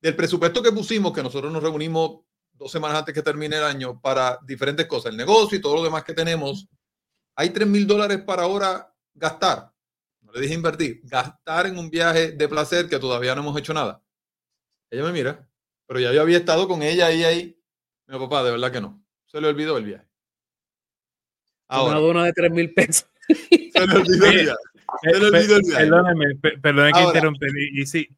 Del 0.02 0.16
presupuesto 0.16 0.60
que 0.60 0.72
pusimos, 0.72 1.12
que 1.12 1.22
nosotros 1.22 1.52
nos 1.52 1.62
reunimos 1.62 2.20
dos 2.52 2.70
semanas 2.70 2.98
antes 2.98 3.14
que 3.14 3.22
termine 3.22 3.56
el 3.56 3.62
año 3.62 4.00
para 4.00 4.40
diferentes 4.44 4.86
cosas, 4.86 5.12
el 5.12 5.16
negocio 5.16 5.56
y 5.56 5.60
todo 5.60 5.76
lo 5.76 5.84
demás 5.84 6.02
que 6.02 6.14
tenemos, 6.14 6.66
hay 7.36 7.50
3 7.50 7.68
mil 7.68 7.86
dólares 7.86 8.20
para 8.26 8.42
ahora 8.42 8.92
gastar. 9.14 9.72
No 10.20 10.32
le 10.32 10.40
dije 10.40 10.54
invertir, 10.54 11.00
gastar 11.04 11.66
en 11.66 11.78
un 11.78 11.90
viaje 11.90 12.32
de 12.32 12.48
placer 12.48 12.88
que 12.88 12.98
todavía 12.98 13.36
no 13.36 13.42
hemos 13.42 13.56
hecho 13.56 13.72
nada. 13.72 14.02
Ella 14.90 15.04
me 15.04 15.12
mira, 15.12 15.48
pero 15.86 16.00
ya 16.00 16.12
yo 16.12 16.22
había 16.22 16.38
estado 16.38 16.66
con 16.66 16.82
ella 16.82 17.06
ahí, 17.06 17.22
ahí. 17.22 17.62
Mi 18.08 18.18
papá, 18.18 18.42
de 18.42 18.50
verdad 18.50 18.72
que 18.72 18.80
no. 18.80 19.00
Se 19.26 19.40
le 19.40 19.46
olvidó 19.46 19.76
el 19.78 19.84
viaje. 19.84 20.07
Una 21.68 21.78
Ahora, 21.78 21.98
dona 22.00 22.24
de 22.24 22.32
3 22.32 22.50
mil 22.50 22.72
pesos. 22.72 23.06
se 23.28 23.86
le 23.86 23.94
olvidó 23.96 24.26
el 24.26 24.32
viaje. 24.44 24.56
Se 25.02 25.18
le 25.20 25.26
olvidó 25.26 25.56
el 25.56 25.62
viaje. 25.62 25.84
Perdóname, 25.84 26.24
pe- 26.40 26.58
perdóname 26.58 26.92
que 26.92 26.98
Ahora. 26.98 27.08
interrumpir. 27.10 27.50
Y, 27.74 27.82
y 27.82 27.86
sí. 27.86 28.08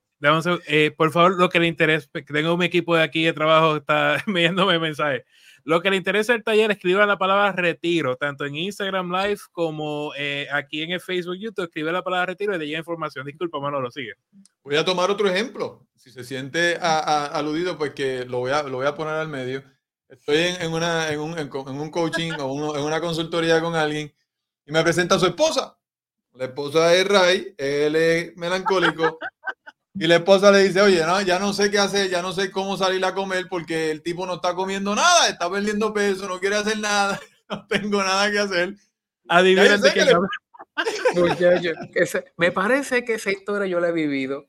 Eh, 0.67 0.93
por 0.97 1.11
favor, 1.13 1.37
lo 1.39 1.49
que 1.49 1.59
le 1.61 1.67
interesa, 1.67 2.07
que 2.13 2.23
tengo 2.23 2.55
un 2.55 2.63
equipo 2.63 2.95
de 2.95 3.03
aquí 3.03 3.25
de 3.25 3.33
trabajo 3.33 3.73
que 3.73 3.79
está 3.79 4.23
enviándome 4.27 4.79
mensajes. 4.79 5.25
Lo 5.65 5.83
que 5.83 5.91
le 5.91 5.97
interesa 5.97 6.35
el 6.35 6.43
taller, 6.43 6.71
escriba 6.71 7.05
la 7.07 7.19
palabra 7.19 7.53
retiro, 7.53 8.17
tanto 8.17 8.45
en 8.47 8.55
Instagram 8.57 9.11
Live 9.13 9.41
como 9.53 10.13
eh, 10.17 10.47
aquí 10.53 10.83
en 10.83 10.91
el 10.93 11.01
Facebook, 11.01 11.37
YouTube, 11.39 11.65
escribe 11.65 11.93
la 11.93 12.03
palabra 12.03 12.27
retiro 12.27 12.55
y 12.55 12.59
le 12.59 12.67
llega 12.67 12.79
información. 12.79 13.27
Disculpa, 13.27 13.61
Manolo, 13.61 13.91
sigue. 13.91 14.15
Voy 14.63 14.77
a 14.77 14.85
tomar 14.85 15.11
otro 15.11 15.29
ejemplo. 15.29 15.87
Si 15.97 16.11
se 16.11 16.25
siente 16.25 16.77
a- 16.81 16.99
a- 17.01 17.27
aludido, 17.27 17.77
pues 17.77 17.91
que 17.93 18.25
lo 18.25 18.39
voy 18.39 18.53
a, 18.53 18.63
lo 18.63 18.79
voy 18.79 18.87
a 18.87 18.95
poner 18.95 19.15
al 19.15 19.29
medio. 19.29 19.63
Estoy 20.11 20.39
en, 20.39 20.63
en 20.63 20.73
una, 20.73 21.11
en, 21.11 21.21
un, 21.21 21.39
en 21.39 21.91
coaching 21.91 22.33
o 22.41 22.47
uno- 22.53 22.77
en 22.77 22.83
una 22.85 23.01
consultoría 23.01 23.61
con 23.61 23.75
alguien 23.75 24.13
y 24.67 24.73
me 24.73 24.83
presenta 24.83 25.15
a 25.15 25.19
su 25.19 25.27
esposa. 25.27 25.77
La 26.35 26.45
esposa 26.47 26.95
es 26.95 27.07
Ray, 27.07 27.55
él 27.59 27.97
es 27.97 28.37
melancólico. 28.37 29.19
Y 29.95 30.07
la 30.07 30.17
esposa 30.17 30.51
le 30.53 30.63
dice, 30.65 30.81
oye, 30.81 31.05
no, 31.05 31.21
ya 31.21 31.39
no 31.39 31.53
sé 31.53 31.71
qué 31.71 31.79
hacer, 31.79 32.09
ya 32.09 32.23
no 32.23 32.33
sé 32.33 32.51
cómo 32.51 32.77
salir 32.77 33.05
a 33.05 33.13
comer 33.15 33.47
porque 33.51 33.91
el 33.91 34.03
tipo 34.03 34.25
no 34.27 34.35
está 34.35 34.55
comiendo 34.55 34.95
nada, 34.95 35.29
está 35.29 35.51
perdiendo 35.51 35.93
peso, 35.93 36.29
no 36.29 36.39
quiere 36.39 36.57
hacer 36.57 36.79
nada, 36.79 37.21
no 37.51 37.67
tengo 37.67 38.03
nada 38.03 38.31
que 38.31 38.39
hacer. 38.39 38.75
De 39.83 39.89
que 39.89 39.95
qué 39.95 40.05
le- 40.05 40.11
estamos- 40.13 40.29
Muchacho, 41.15 41.71
ese- 41.95 42.25
me 42.37 42.53
parece 42.53 43.05
que 43.05 43.15
esa 43.15 43.31
historia 43.31 43.67
yo 43.67 43.81
la 43.81 43.89
he 43.89 43.93
vivido. 43.93 44.47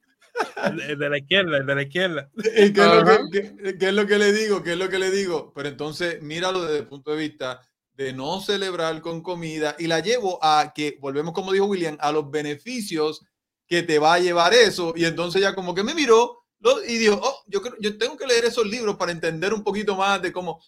De, 0.75 0.95
de 0.95 1.09
la 1.09 1.17
izquierda, 1.17 1.59
de 1.59 1.75
la 1.75 1.81
izquierda. 1.83 2.29
¿Y 2.37 2.73
qué, 2.73 2.81
es 2.81 2.87
lo 2.87 3.05
que, 3.05 3.55
qué- 3.63 3.77
qué 3.77 3.87
es 3.89 3.93
lo 3.93 4.07
que 4.07 4.17
le 4.17 4.33
digo? 4.33 4.63
¿Qué 4.63 4.73
es 4.73 4.77
lo 4.77 4.89
que 4.89 4.99
le 4.99 5.11
digo? 5.11 5.51
Pero 5.55 5.69
entonces, 5.69 6.21
míralo 6.21 6.63
desde 6.63 6.79
el 6.79 6.87
punto 6.87 7.11
de 7.11 7.17
vista 7.17 7.61
de 7.93 8.13
no 8.13 8.39
celebrar 8.41 9.01
con 9.01 9.21
comida 9.21 9.75
y 9.77 9.87
la 9.87 9.99
llevo 9.99 10.39
a 10.43 10.71
que, 10.73 10.97
volvemos 10.99 11.33
como 11.33 11.51
dijo 11.51 11.65
William, 11.65 11.97
a 11.99 12.11
los 12.11 12.31
beneficios 12.31 13.21
que 13.67 13.83
te 13.83 13.99
va 13.99 14.15
a 14.15 14.19
llevar 14.19 14.53
eso. 14.53 14.93
Y 14.95 15.05
entonces 15.05 15.41
ya 15.41 15.53
como 15.53 15.75
que 15.75 15.83
me 15.83 15.93
miró 15.93 16.39
y 16.87 16.97
dijo, 16.97 17.19
oh, 17.21 17.43
yo, 17.47 17.61
creo, 17.61 17.75
yo 17.79 17.97
tengo 17.97 18.17
que 18.17 18.27
leer 18.27 18.45
esos 18.45 18.65
libros 18.67 18.95
para 18.95 19.11
entender 19.11 19.53
un 19.53 19.63
poquito 19.63 19.95
más 19.95 20.21
de 20.21 20.31
cómo... 20.31 20.61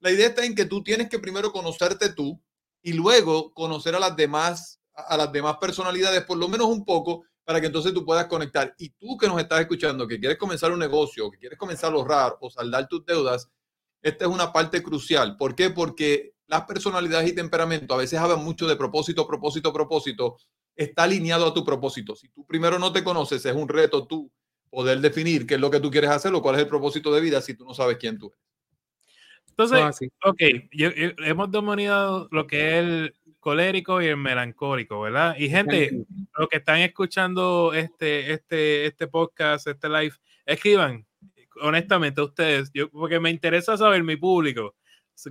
La 0.00 0.10
idea 0.10 0.28
está 0.28 0.44
en 0.44 0.54
que 0.54 0.64
tú 0.66 0.82
tienes 0.82 1.08
que 1.08 1.18
primero 1.18 1.52
conocerte 1.52 2.12
tú 2.12 2.40
y 2.82 2.92
luego 2.92 3.52
conocer 3.54 3.94
a 3.94 3.98
las 4.00 4.16
demás, 4.16 4.80
a 4.94 5.16
las 5.16 5.32
demás 5.32 5.56
personalidades, 5.60 6.24
por 6.24 6.36
lo 6.38 6.48
menos 6.48 6.66
un 6.66 6.84
poco, 6.84 7.24
para 7.44 7.60
que 7.60 7.66
entonces 7.66 7.92
tú 7.92 8.04
puedas 8.04 8.26
conectar. 8.26 8.74
Y 8.78 8.90
tú 8.90 9.16
que 9.16 9.26
nos 9.28 9.40
estás 9.40 9.60
escuchando, 9.60 10.08
que 10.08 10.18
quieres 10.18 10.38
comenzar 10.38 10.72
un 10.72 10.78
negocio, 10.78 11.30
que 11.30 11.38
quieres 11.38 11.58
comenzar 11.58 11.92
a 11.92 11.96
ahorrar 11.96 12.36
o 12.40 12.50
saldar 12.50 12.88
tus 12.88 13.04
deudas, 13.04 13.50
esta 14.02 14.24
es 14.24 14.30
una 14.30 14.52
parte 14.52 14.82
crucial. 14.82 15.36
¿Por 15.36 15.54
qué? 15.54 15.70
Porque 15.70 16.32
las 16.46 16.62
personalidades 16.64 17.30
y 17.30 17.34
temperamento 17.34 17.94
a 17.94 17.98
veces 17.98 18.18
hablan 18.18 18.42
mucho 18.44 18.66
de 18.66 18.76
propósito, 18.76 19.26
propósito, 19.26 19.72
propósito. 19.72 20.36
Está 20.76 21.04
alineado 21.04 21.46
a 21.46 21.54
tu 21.54 21.64
propósito. 21.64 22.16
Si 22.16 22.28
tú 22.28 22.44
primero 22.46 22.78
no 22.78 22.92
te 22.92 23.04
conoces, 23.04 23.44
es 23.44 23.54
un 23.54 23.68
reto 23.68 24.06
tú 24.06 24.30
poder 24.70 25.00
definir 25.00 25.46
qué 25.46 25.54
es 25.54 25.60
lo 25.60 25.70
que 25.70 25.80
tú 25.80 25.90
quieres 25.90 26.10
hacer 26.10 26.34
o 26.34 26.42
cuál 26.42 26.56
es 26.56 26.62
el 26.62 26.68
propósito 26.68 27.12
de 27.12 27.20
vida 27.20 27.40
si 27.40 27.54
tú 27.54 27.64
no 27.64 27.74
sabes 27.74 27.96
quién 27.98 28.18
tú 28.18 28.26
eres. 28.32 28.40
Entonces, 29.50 29.78
Ah, 29.80 29.92
sí. 29.92 30.08
ok, 30.24 30.40
yo- 30.72 30.90
yo- 30.90 31.10
hemos 31.24 31.48
dominado 31.50 32.26
lo 32.32 32.46
que 32.46 32.70
es 32.70 32.84
el 32.84 33.14
colérico 33.44 34.00
y 34.00 34.06
el 34.06 34.16
melancólico, 34.16 35.02
¿verdad? 35.02 35.36
Y 35.38 35.50
gente, 35.50 36.06
los 36.38 36.48
que 36.48 36.56
están 36.56 36.78
escuchando 36.78 37.74
este, 37.74 38.32
este, 38.32 38.86
este 38.86 39.06
podcast, 39.06 39.66
este 39.66 39.86
live, 39.90 40.14
escriban, 40.46 41.06
honestamente, 41.60 42.22
ustedes, 42.22 42.70
yo, 42.72 42.90
porque 42.90 43.20
me 43.20 43.28
interesa 43.28 43.76
saber 43.76 44.02
mi 44.02 44.16
público. 44.16 44.74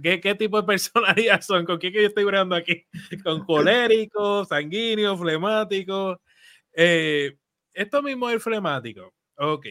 ¿Qué, 0.04 0.22
¿Qué, 0.22 0.36
tipo 0.36 0.62
de 0.62 0.68
personalidad 0.68 1.42
son? 1.42 1.66
¿Con 1.66 1.80
quién 1.80 1.92
que 1.92 2.04
yo 2.04 2.08
estoy 2.08 2.24
hablando 2.26 2.54
aquí? 2.54 2.86
¿Con 3.24 3.44
colérico, 3.46 4.46
sanguíneo, 4.46 5.18
flemático? 5.18 6.22
Eh, 6.72 7.36
esto 7.74 8.04
mismo 8.04 8.30
es 8.30 8.44
flemático. 8.44 9.12
Ok. 9.38 9.66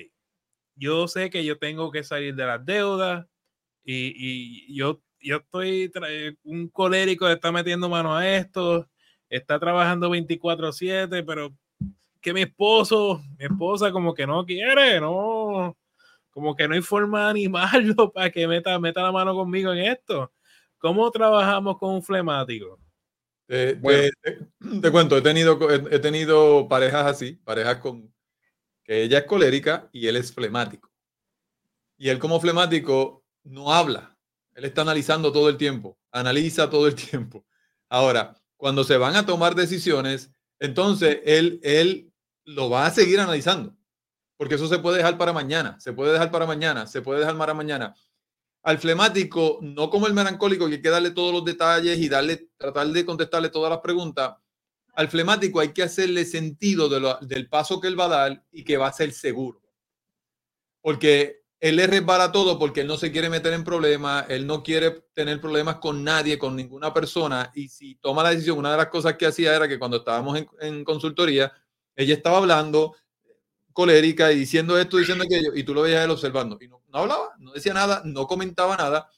Yo 0.74 1.06
sé 1.06 1.30
que 1.30 1.44
yo 1.44 1.58
tengo 1.58 1.92
que 1.92 2.02
salir 2.02 2.34
de 2.34 2.44
las 2.44 2.66
deudas 2.66 3.24
y, 3.84 4.12
y 4.16 4.76
yo, 4.76 5.00
yo 5.22 5.36
estoy 5.36 5.92
un 6.44 6.68
colérico 6.68 7.28
está 7.28 7.52
metiendo 7.52 7.88
mano 7.88 8.14
a 8.14 8.28
esto, 8.28 8.88
está 9.28 9.58
trabajando 9.58 10.10
24/7, 10.10 11.24
pero 11.24 11.54
que 12.20 12.32
mi 12.32 12.42
esposo, 12.42 13.22
mi 13.38 13.46
esposa 13.46 13.90
como 13.92 14.14
que 14.14 14.26
no 14.26 14.44
quiere, 14.44 15.00
no, 15.00 15.76
como 16.30 16.54
que 16.56 16.66
no 16.68 16.74
hay 16.74 16.82
forma 16.82 17.24
de 17.24 17.30
animarlo 17.30 17.94
para 18.12 18.30
que 18.30 18.46
meta, 18.46 18.78
meta 18.78 19.02
la 19.02 19.12
mano 19.12 19.34
conmigo 19.34 19.72
en 19.72 19.80
esto. 19.80 20.32
¿Cómo 20.78 21.10
trabajamos 21.10 21.78
con 21.78 21.94
un 21.94 22.02
flemático? 22.02 22.78
te, 23.46 24.90
cuento, 24.90 25.16
he 25.16 25.20
tenido, 25.20 25.70
he, 25.70 25.98
tenido 25.98 26.66
parejas 26.68 27.06
así, 27.06 27.32
parejas 27.44 27.76
con 27.78 28.12
que 28.82 29.02
ella 29.02 29.18
es 29.18 29.24
colérica 29.24 29.90
y 29.92 30.06
él 30.06 30.16
es 30.16 30.32
flemático. 30.32 30.90
Y 31.98 32.08
él 32.08 32.18
como 32.18 32.40
flemático 32.40 33.24
no 33.44 33.72
habla, 33.72 34.11
él 34.54 34.64
está 34.64 34.82
analizando 34.82 35.32
todo 35.32 35.48
el 35.48 35.56
tiempo, 35.56 35.98
analiza 36.10 36.68
todo 36.70 36.86
el 36.86 36.94
tiempo. 37.10 37.44
Ahora, 37.88 38.34
cuando 38.56 38.84
se 38.84 38.96
van 38.96 39.16
a 39.16 39.26
tomar 39.26 39.54
decisiones, 39.54 40.30
entonces 40.58 41.20
él, 41.24 41.60
él 41.62 42.12
lo 42.44 42.70
va 42.70 42.86
a 42.86 42.90
seguir 42.90 43.20
analizando, 43.20 43.76
porque 44.36 44.54
eso 44.54 44.68
se 44.68 44.78
puede 44.78 44.98
dejar 44.98 45.18
para 45.18 45.32
mañana, 45.32 45.78
se 45.80 45.92
puede 45.92 46.12
dejar 46.12 46.30
para 46.30 46.46
mañana, 46.46 46.86
se 46.86 47.02
puede 47.02 47.20
dejar 47.20 47.36
para 47.36 47.54
mañana. 47.54 47.94
Al 48.62 48.78
flemático, 48.78 49.58
no 49.60 49.90
como 49.90 50.06
el 50.06 50.14
melancólico, 50.14 50.68
que 50.68 50.74
hay 50.74 50.82
que 50.82 50.90
darle 50.90 51.10
todos 51.10 51.32
los 51.32 51.44
detalles 51.44 51.98
y 51.98 52.08
darle, 52.08 52.48
tratar 52.56 52.86
de 52.86 53.04
contestarle 53.04 53.48
todas 53.48 53.70
las 53.70 53.80
preguntas. 53.80 54.36
Al 54.94 55.08
flemático 55.08 55.58
hay 55.58 55.72
que 55.72 55.82
hacerle 55.82 56.24
sentido 56.24 56.88
del 56.88 57.48
paso 57.48 57.80
que 57.80 57.88
él 57.88 57.98
va 57.98 58.04
a 58.04 58.08
dar 58.08 58.44
y 58.52 58.62
que 58.62 58.76
va 58.76 58.86
a 58.86 58.92
ser 58.92 59.12
seguro. 59.12 59.60
Porque 60.80 61.41
él 61.62 61.76
le 61.76 61.86
resbala 61.86 62.32
todo 62.32 62.58
porque 62.58 62.80
él 62.80 62.88
no 62.88 62.96
se 62.96 63.12
quiere 63.12 63.30
meter 63.30 63.52
en 63.52 63.62
problemas, 63.62 64.26
él 64.28 64.48
no 64.48 64.64
quiere 64.64 65.04
tener 65.14 65.40
problemas 65.40 65.76
con 65.76 66.02
nadie, 66.02 66.36
con 66.36 66.56
ninguna 66.56 66.92
persona. 66.92 67.52
Y 67.54 67.68
si 67.68 67.94
toma 67.94 68.24
la 68.24 68.30
decisión, 68.30 68.58
una 68.58 68.72
de 68.72 68.78
las 68.78 68.88
cosas 68.88 69.16
que 69.16 69.26
hacía 69.26 69.54
era 69.54 69.68
que 69.68 69.78
cuando 69.78 69.98
estábamos 69.98 70.36
en, 70.36 70.48
en 70.60 70.82
consultoría, 70.82 71.52
ella 71.94 72.14
estaba 72.14 72.38
hablando 72.38 72.96
colérica 73.72 74.32
y 74.32 74.40
diciendo 74.40 74.76
esto, 74.76 74.96
diciendo 74.96 75.22
aquello, 75.22 75.54
y 75.54 75.62
tú 75.62 75.72
lo 75.72 75.82
veías 75.82 76.04
él 76.04 76.10
observando. 76.10 76.58
Y 76.60 76.66
no, 76.66 76.82
hablaba, 76.90 77.30
no 77.38 77.52
decía 77.52 77.74
nada, 77.74 78.02
no 78.04 78.26
comentaba 78.26 78.76
nada. 78.76 79.08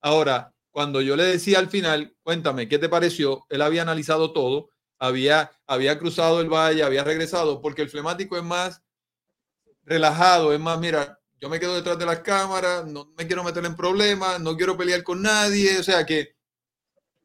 Ahora, 0.00 0.52
cuando 0.72 1.02
yo 1.02 1.14
le 1.14 1.22
decía 1.22 1.60
al 1.60 1.68
final, 1.68 2.16
cuéntame, 2.24 2.66
¿qué 2.66 2.80
te 2.80 2.88
pareció? 2.88 3.46
Él 3.48 3.62
había 3.62 3.82
analizado 3.82 4.32
todo, 4.32 4.70
había, 4.98 5.52
había 5.68 6.00
cruzado 6.00 6.40
el 6.40 6.48
valle, 6.48 6.82
había 6.82 7.04
regresado, 7.04 7.60
porque 7.60 7.82
el 7.82 7.90
flemático 7.90 8.36
es 8.36 8.42
más 8.42 8.82
relajado, 9.84 10.52
es 10.52 10.58
más, 10.58 10.80
mira, 10.80 11.20
yo 11.42 11.48
me 11.48 11.58
quedo 11.58 11.74
detrás 11.74 11.98
de 11.98 12.06
las 12.06 12.20
cámaras, 12.20 12.86
no 12.86 13.12
me 13.18 13.26
quiero 13.26 13.42
meter 13.42 13.64
en 13.64 13.74
problemas, 13.74 14.40
no 14.40 14.56
quiero 14.56 14.76
pelear 14.76 15.02
con 15.02 15.20
nadie, 15.20 15.76
o 15.76 15.82
sea 15.82 16.06
que 16.06 16.36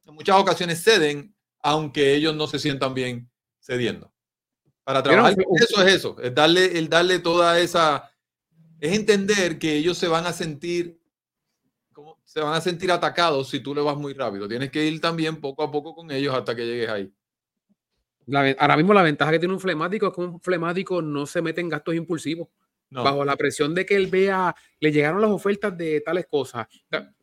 en 0.04 0.14
muchas 0.14 0.34
ocasiones 0.34 0.82
ceden, 0.82 1.36
aunque 1.62 2.14
ellos 2.14 2.34
no 2.34 2.48
se 2.48 2.58
sientan 2.58 2.94
bien 2.94 3.30
cediendo. 3.60 4.12
Para 4.82 5.04
trabajar 5.04 5.36
eso 5.60 5.86
es 5.86 5.94
eso, 5.94 6.16
es 6.20 6.34
darle, 6.34 6.78
el 6.80 6.88
darle 6.88 7.20
toda 7.20 7.60
esa, 7.60 8.10
es 8.80 8.92
entender 8.92 9.56
que 9.56 9.76
ellos 9.76 9.96
se 9.96 10.08
van 10.08 10.26
a 10.26 10.32
sentir, 10.32 11.00
como, 11.92 12.20
se 12.24 12.40
van 12.40 12.54
a 12.54 12.60
sentir 12.60 12.90
atacados 12.90 13.48
si 13.48 13.60
tú 13.60 13.72
le 13.72 13.82
vas 13.82 13.96
muy 13.96 14.14
rápido. 14.14 14.48
Tienes 14.48 14.72
que 14.72 14.84
ir 14.84 15.00
también 15.00 15.40
poco 15.40 15.62
a 15.62 15.70
poco 15.70 15.94
con 15.94 16.10
ellos 16.10 16.34
hasta 16.34 16.56
que 16.56 16.66
llegues 16.66 16.88
ahí. 16.88 17.14
ahora 18.58 18.76
mismo 18.76 18.92
la 18.94 19.02
ventaja 19.02 19.30
que 19.30 19.38
tiene 19.38 19.54
un 19.54 19.60
flemático 19.60 20.08
es 20.08 20.12
que 20.12 20.20
un 20.22 20.40
flemático 20.40 21.00
no 21.02 21.24
se 21.24 21.40
mete 21.40 21.60
en 21.60 21.68
gastos 21.68 21.94
impulsivos. 21.94 22.48
Bajo 22.90 23.24
la 23.24 23.36
presión 23.36 23.74
de 23.74 23.84
que 23.84 23.96
él 23.96 24.06
vea, 24.06 24.54
le 24.80 24.92
llegaron 24.92 25.20
las 25.20 25.30
ofertas 25.30 25.76
de 25.76 26.00
tales 26.00 26.26
cosas, 26.26 26.66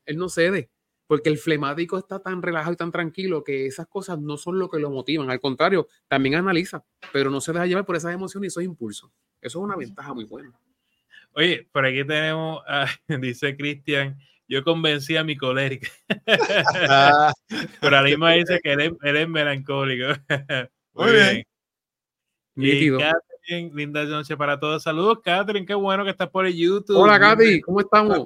él 0.06 0.17
no 0.17 0.30
cede 0.30 0.69
porque 1.08 1.30
el 1.30 1.38
flemático 1.38 1.97
está 1.97 2.19
tan 2.19 2.41
relajado 2.41 2.73
y 2.73 2.78
tan 2.78 2.91
tranquilo 2.91 3.43
que 3.43 3.65
esas 3.67 3.88
cosas 3.88 4.19
no 4.19 4.38
son 4.38 4.58
lo 4.60 4.69
que 4.69 4.80
lo 4.80 4.89
motivan, 4.89 5.30
al 5.30 5.39
contrario, 5.39 5.88
también 6.08 6.36
analiza, 6.36 6.84
pero 7.13 7.30
no 7.30 7.41
se 7.41 7.54
deja 7.54 7.65
llevar 7.65 7.86
por 7.86 7.95
esas 7.95 8.13
emociones 8.13 8.47
y 8.47 8.49
esos 8.49 8.63
impulsos. 8.63 9.12
Eso 9.41 9.60
es 9.60 9.63
una 9.63 9.75
ventaja 9.75 10.13
muy 10.13 10.25
buena. 10.25 10.51
Oye, 11.34 11.67
por 11.71 11.86
aquí 11.86 12.04
tenemos, 12.06 12.63
dice 13.21 13.56
Cristian, 13.56 14.17
yo 14.47 14.63
convencí 14.63 15.17
a 15.17 15.23
mi 15.23 15.36
colérica. 15.36 15.89
Pero 17.82 18.04
mismo 18.04 18.28
dice 18.30 18.60
que 18.63 18.73
él 18.73 18.97
es, 19.04 19.30
melancólico. 19.30 20.13
Muy, 20.93 21.12
bien. 21.12 21.43
Y 22.55 22.89
Catherine, 22.97 23.71
linda 23.73 24.05
noche 24.05 24.37
para 24.37 24.59
todos. 24.59 24.81
Saludos, 24.81 25.19
Catherine, 25.23 25.65
qué 25.65 25.73
bueno 25.73 26.03
que 26.03 26.11
estás 26.11 26.29
por 26.29 26.45
el 26.45 26.55
YouTube. 26.55 26.97
Hola, 26.97 27.19
Katy, 27.19 27.61
¿cómo 27.61 27.81
estamos? 27.81 28.25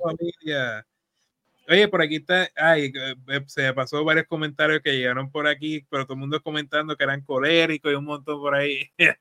Oye, 1.67 1.87
por 1.87 2.01
aquí 2.01 2.15
está, 2.15 2.49
ay, 2.55 2.91
eh, 2.95 3.43
se 3.45 3.71
pasó 3.73 4.03
varios 4.03 4.25
comentarios 4.25 4.81
que 4.81 4.97
llegaron 4.97 5.29
por 5.29 5.45
aquí, 5.45 5.85
pero 5.89 6.03
todo 6.03 6.15
el 6.15 6.19
mundo 6.21 6.41
comentando 6.41 6.95
que 6.95 7.03
eran 7.03 7.21
coléricos 7.21 7.91
y 7.91 7.95
un 7.95 8.05
montón 8.05 8.39
por 8.39 8.55
ahí. 8.55 8.89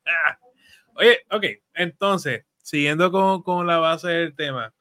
Oye, 0.95 1.21
ok, 1.31 1.45
entonces, 1.75 2.45
siguiendo 2.63 3.13
con, 3.13 3.43
con, 3.43 3.67
la 3.67 3.79
base 3.79 4.09
del 4.09 4.35
tema, 4.35 4.73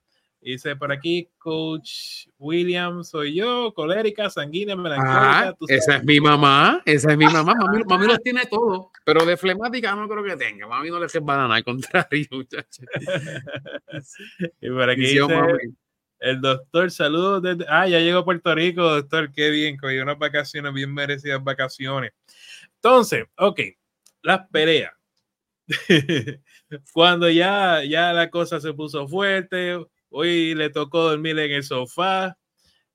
dice 0.51 0.75
por 0.75 0.91
aquí, 0.91 1.29
Coach 1.38 2.27
William, 2.38 3.03
soy 3.03 3.36
yo, 3.36 3.73
colérica, 3.73 4.29
sanguínea, 4.29 4.75
melancólica. 4.75 5.49
Ah, 5.49 5.53
esa 5.67 5.97
es 5.97 6.03
mi 6.03 6.19
mamá, 6.19 6.81
esa 6.86 7.12
es 7.12 7.17
mi 7.17 7.25
mamá, 7.25 7.53
mami, 7.53 7.83
mami 7.88 8.07
los 8.07 8.21
tiene 8.21 8.45
todo, 8.45 8.91
pero 9.05 9.25
de 9.25 9.38
flemática 9.38 9.95
no 9.95 10.07
creo 10.07 10.23
que 10.23 10.38
tenga, 10.38 10.67
mami 10.67 10.89
no 10.89 10.99
le 10.99 11.05
hace 11.05 11.19
banana, 11.19 11.55
al 11.55 11.63
contrario, 11.63 12.27
muchachos. 12.31 12.86
y 14.62 14.69
por 14.69 14.89
aquí 14.89 15.01
dice, 15.01 15.25
el 16.19 16.41
doctor, 16.41 16.89
saludos 16.89 17.43
desde. 17.43 17.65
Ah, 17.69 17.88
ya 17.88 17.99
llegó 17.99 18.19
a 18.19 18.25
Puerto 18.25 18.55
Rico, 18.55 18.81
doctor. 18.81 19.31
Qué 19.31 19.51
bien, 19.51 19.77
cogió 19.77 20.01
unas 20.01 20.17
vacaciones, 20.17 20.73
bien 20.73 20.91
merecidas 20.91 21.43
vacaciones. 21.43 22.12
Entonces, 22.75 23.25
ok, 23.38 23.60
las 24.23 24.47
peleas. 24.49 24.93
Cuando 26.93 27.29
ya, 27.29 27.83
ya 27.83 28.13
la 28.13 28.29
cosa 28.29 28.60
se 28.60 28.73
puso 28.73 29.07
fuerte, 29.07 29.77
hoy 30.17 30.56
le 30.56 30.71
tocó 30.71 31.03
dormir 31.10 31.38
en 31.38 31.51
el 31.51 31.63
sofá 31.63 32.38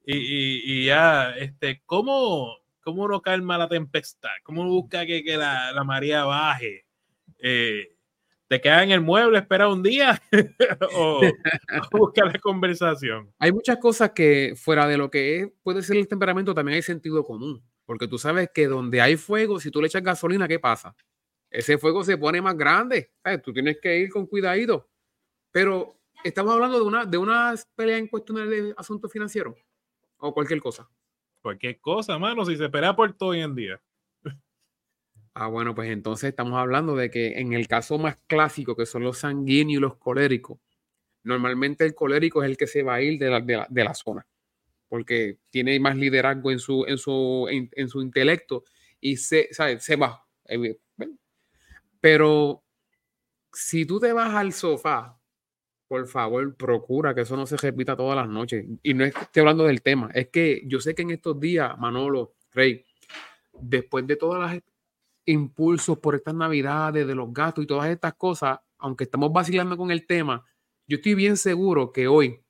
y, 0.04 0.86
ya, 0.86 1.30
este, 1.38 1.80
¿cómo, 1.86 2.56
¿cómo 2.80 3.04
uno 3.04 3.22
calma 3.22 3.56
la 3.56 3.68
tempestad? 3.68 4.30
¿Cómo 4.42 4.64
busca 4.64 5.06
que, 5.06 5.22
que 5.22 5.36
la, 5.36 5.70
la 5.72 5.84
María 5.84 6.24
baje? 6.24 6.84
Eh, 7.38 7.94
te 8.48 8.60
queda 8.60 8.82
en 8.82 8.90
el 8.90 9.00
mueble, 9.00 9.38
espera 9.38 9.68
un 9.68 9.84
día 9.84 10.20
o, 10.96 11.20
busca 11.92 12.24
la 12.24 12.38
conversación. 12.40 13.32
Hay 13.38 13.52
muchas 13.52 13.78
cosas 13.78 14.10
que 14.10 14.54
fuera 14.56 14.88
de 14.88 14.96
lo 14.96 15.08
que 15.08 15.52
puede 15.62 15.82
ser 15.82 15.98
el 15.98 16.08
temperamento 16.08 16.54
también 16.54 16.76
hay 16.76 16.82
sentido 16.82 17.24
común, 17.24 17.64
porque 17.84 18.08
tú 18.08 18.18
sabes 18.18 18.50
que 18.52 18.66
donde 18.66 19.00
hay 19.00 19.16
fuego, 19.16 19.60
si 19.60 19.70
tú 19.70 19.80
le 19.80 19.86
echas 19.86 20.02
gasolina, 20.02 20.48
¿qué 20.48 20.58
pasa? 20.58 20.96
Ese 21.48 21.78
fuego 21.78 22.02
se 22.02 22.18
pone 22.18 22.42
más 22.42 22.56
grande, 22.56 23.12
tú 23.44 23.52
tienes 23.52 23.78
que 23.80 23.96
ir 24.00 24.10
con 24.10 24.26
cuidadito. 24.26 24.88
Pero 25.52 26.01
estamos 26.24 26.52
hablando 26.54 26.78
de 26.78 26.84
una, 26.84 27.04
de 27.04 27.18
una 27.18 27.54
pelea 27.74 27.98
en 27.98 28.08
cuestiones 28.08 28.48
de 28.48 28.74
asuntos 28.76 29.12
financieros 29.12 29.56
o 30.18 30.32
cualquier 30.32 30.60
cosa. 30.60 30.88
Cualquier 31.40 31.80
cosa, 31.80 32.18
mano, 32.18 32.44
si 32.44 32.56
se 32.56 32.68
pelea 32.68 32.94
por 32.94 33.12
todo 33.14 33.30
hoy 33.30 33.40
en 33.40 33.54
día. 33.54 33.82
Ah, 35.34 35.48
bueno, 35.48 35.74
pues 35.74 35.90
entonces 35.90 36.28
estamos 36.28 36.58
hablando 36.58 36.94
de 36.94 37.10
que 37.10 37.40
en 37.40 37.54
el 37.54 37.66
caso 37.66 37.98
más 37.98 38.18
clásico, 38.26 38.76
que 38.76 38.86
son 38.86 39.02
los 39.02 39.18
sanguíneos 39.18 39.78
y 39.78 39.80
los 39.80 39.96
coléricos, 39.96 40.58
normalmente 41.24 41.84
el 41.84 41.94
colérico 41.94 42.42
es 42.42 42.50
el 42.50 42.56
que 42.56 42.66
se 42.66 42.82
va 42.82 42.94
a 42.94 43.02
ir 43.02 43.18
de 43.18 43.30
la, 43.30 43.40
de 43.40 43.84
la, 43.84 43.94
zona, 43.94 44.26
porque 44.88 45.38
tiene 45.50 45.80
más 45.80 45.96
liderazgo 45.96 46.50
en 46.50 46.58
su, 46.58 46.84
en 46.86 46.98
su, 46.98 47.48
en, 47.50 47.88
su 47.88 48.02
intelecto 48.02 48.64
y 49.00 49.16
se, 49.16 49.48
se 49.52 49.96
va. 49.96 50.24
Eh, 50.44 50.78
Pero 52.00 52.62
si 53.52 53.86
tú 53.86 53.98
te 53.98 54.12
vas 54.12 54.34
al 54.34 54.52
sofá, 54.52 55.18
por 55.92 56.08
favor, 56.08 56.54
procura 56.56 57.14
que 57.14 57.20
eso 57.20 57.36
no 57.36 57.44
se 57.44 57.54
repita 57.58 57.94
todas 57.94 58.16
las 58.16 58.26
noches. 58.26 58.64
Y 58.82 58.94
no 58.94 59.04
es 59.04 59.12
que 59.12 59.24
esté 59.24 59.40
hablando 59.40 59.64
del 59.64 59.82
tema, 59.82 60.08
es 60.14 60.28
que 60.28 60.62
yo 60.64 60.80
sé 60.80 60.94
que 60.94 61.02
en 61.02 61.10
estos 61.10 61.38
días, 61.38 61.76
Manolo, 61.78 62.32
Rey, 62.54 62.82
después 63.60 64.06
de 64.06 64.16
todas 64.16 64.40
las 64.40 64.62
impulsos 65.26 65.98
por 65.98 66.14
estas 66.14 66.34
navidades, 66.34 67.06
de 67.06 67.14
los 67.14 67.30
gastos 67.30 67.64
y 67.64 67.66
todas 67.66 67.90
estas 67.90 68.14
cosas, 68.14 68.60
aunque 68.78 69.04
estamos 69.04 69.34
vacilando 69.34 69.76
con 69.76 69.90
el 69.90 70.06
tema, 70.06 70.42
yo 70.86 70.96
estoy 70.96 71.14
bien 71.14 71.36
seguro 71.36 71.92
que 71.92 72.08
hoy 72.08 72.40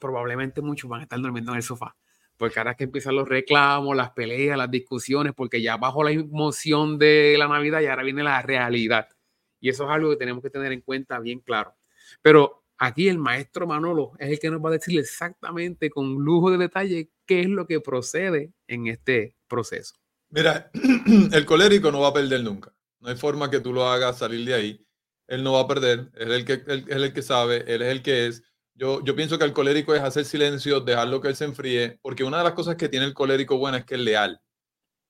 probablemente 0.00 0.62
muchos 0.62 0.88
van 0.88 1.00
a 1.00 1.02
estar 1.02 1.20
durmiendo 1.20 1.52
en 1.52 1.58
el 1.58 1.62
sofá. 1.62 1.94
Porque 2.38 2.58
ahora 2.58 2.70
es 2.70 2.78
que 2.78 2.84
empiezan 2.84 3.16
los 3.16 3.28
reclamos, 3.28 3.94
las 3.94 4.12
peleas, 4.12 4.56
las 4.56 4.70
discusiones, 4.70 5.34
porque 5.34 5.60
ya 5.60 5.76
bajo 5.76 6.02
la 6.02 6.12
emoción 6.12 6.98
de 6.98 7.36
la 7.36 7.48
Navidad 7.48 7.82
y 7.82 7.86
ahora 7.86 8.02
viene 8.02 8.22
la 8.22 8.40
realidad. 8.40 9.08
Y 9.60 9.68
eso 9.68 9.84
es 9.84 9.90
algo 9.90 10.08
que 10.08 10.16
tenemos 10.16 10.42
que 10.42 10.48
tener 10.48 10.72
en 10.72 10.80
cuenta 10.80 11.20
bien 11.20 11.40
claro. 11.40 11.74
Pero 12.22 12.64
aquí 12.78 13.08
el 13.08 13.18
maestro 13.18 13.66
Manolo 13.66 14.12
es 14.18 14.30
el 14.30 14.38
que 14.38 14.50
nos 14.50 14.64
va 14.64 14.70
a 14.70 14.72
decir 14.72 14.98
exactamente 14.98 15.90
con 15.90 16.14
lujo 16.14 16.50
de 16.50 16.58
detalle 16.58 17.10
qué 17.26 17.40
es 17.40 17.48
lo 17.48 17.66
que 17.66 17.80
procede 17.80 18.52
en 18.66 18.86
este 18.86 19.36
proceso. 19.48 19.94
Mira, 20.30 20.70
el 21.32 21.44
colérico 21.44 21.90
no 21.90 22.00
va 22.00 22.08
a 22.08 22.14
perder 22.14 22.42
nunca. 22.42 22.74
No 23.00 23.08
hay 23.08 23.16
forma 23.16 23.50
que 23.50 23.60
tú 23.60 23.72
lo 23.72 23.88
hagas 23.88 24.18
salir 24.18 24.46
de 24.46 24.54
ahí. 24.54 24.86
Él 25.26 25.42
no 25.42 25.52
va 25.52 25.60
a 25.60 25.68
perder. 25.68 26.10
Es 26.14 26.28
el 26.28 26.44
que, 26.44 26.54
es 26.54 26.86
el 26.88 27.12
que 27.12 27.22
sabe, 27.22 27.64
él 27.66 27.82
es 27.82 27.88
el 27.88 28.02
que 28.02 28.26
es. 28.26 28.42
Yo, 28.74 29.04
yo 29.04 29.16
pienso 29.16 29.38
que 29.38 29.44
el 29.44 29.52
colérico 29.52 29.94
es 29.94 30.02
hacer 30.02 30.24
silencio, 30.24 30.80
dejarlo 30.80 31.20
que 31.20 31.28
él 31.28 31.36
se 31.36 31.44
enfríe, 31.44 31.98
porque 32.00 32.24
una 32.24 32.38
de 32.38 32.44
las 32.44 32.52
cosas 32.52 32.76
que 32.76 32.88
tiene 32.88 33.06
el 33.06 33.14
colérico 33.14 33.58
buena 33.58 33.78
es 33.78 33.84
que 33.84 33.96
es 33.96 34.00
leal. 34.00 34.40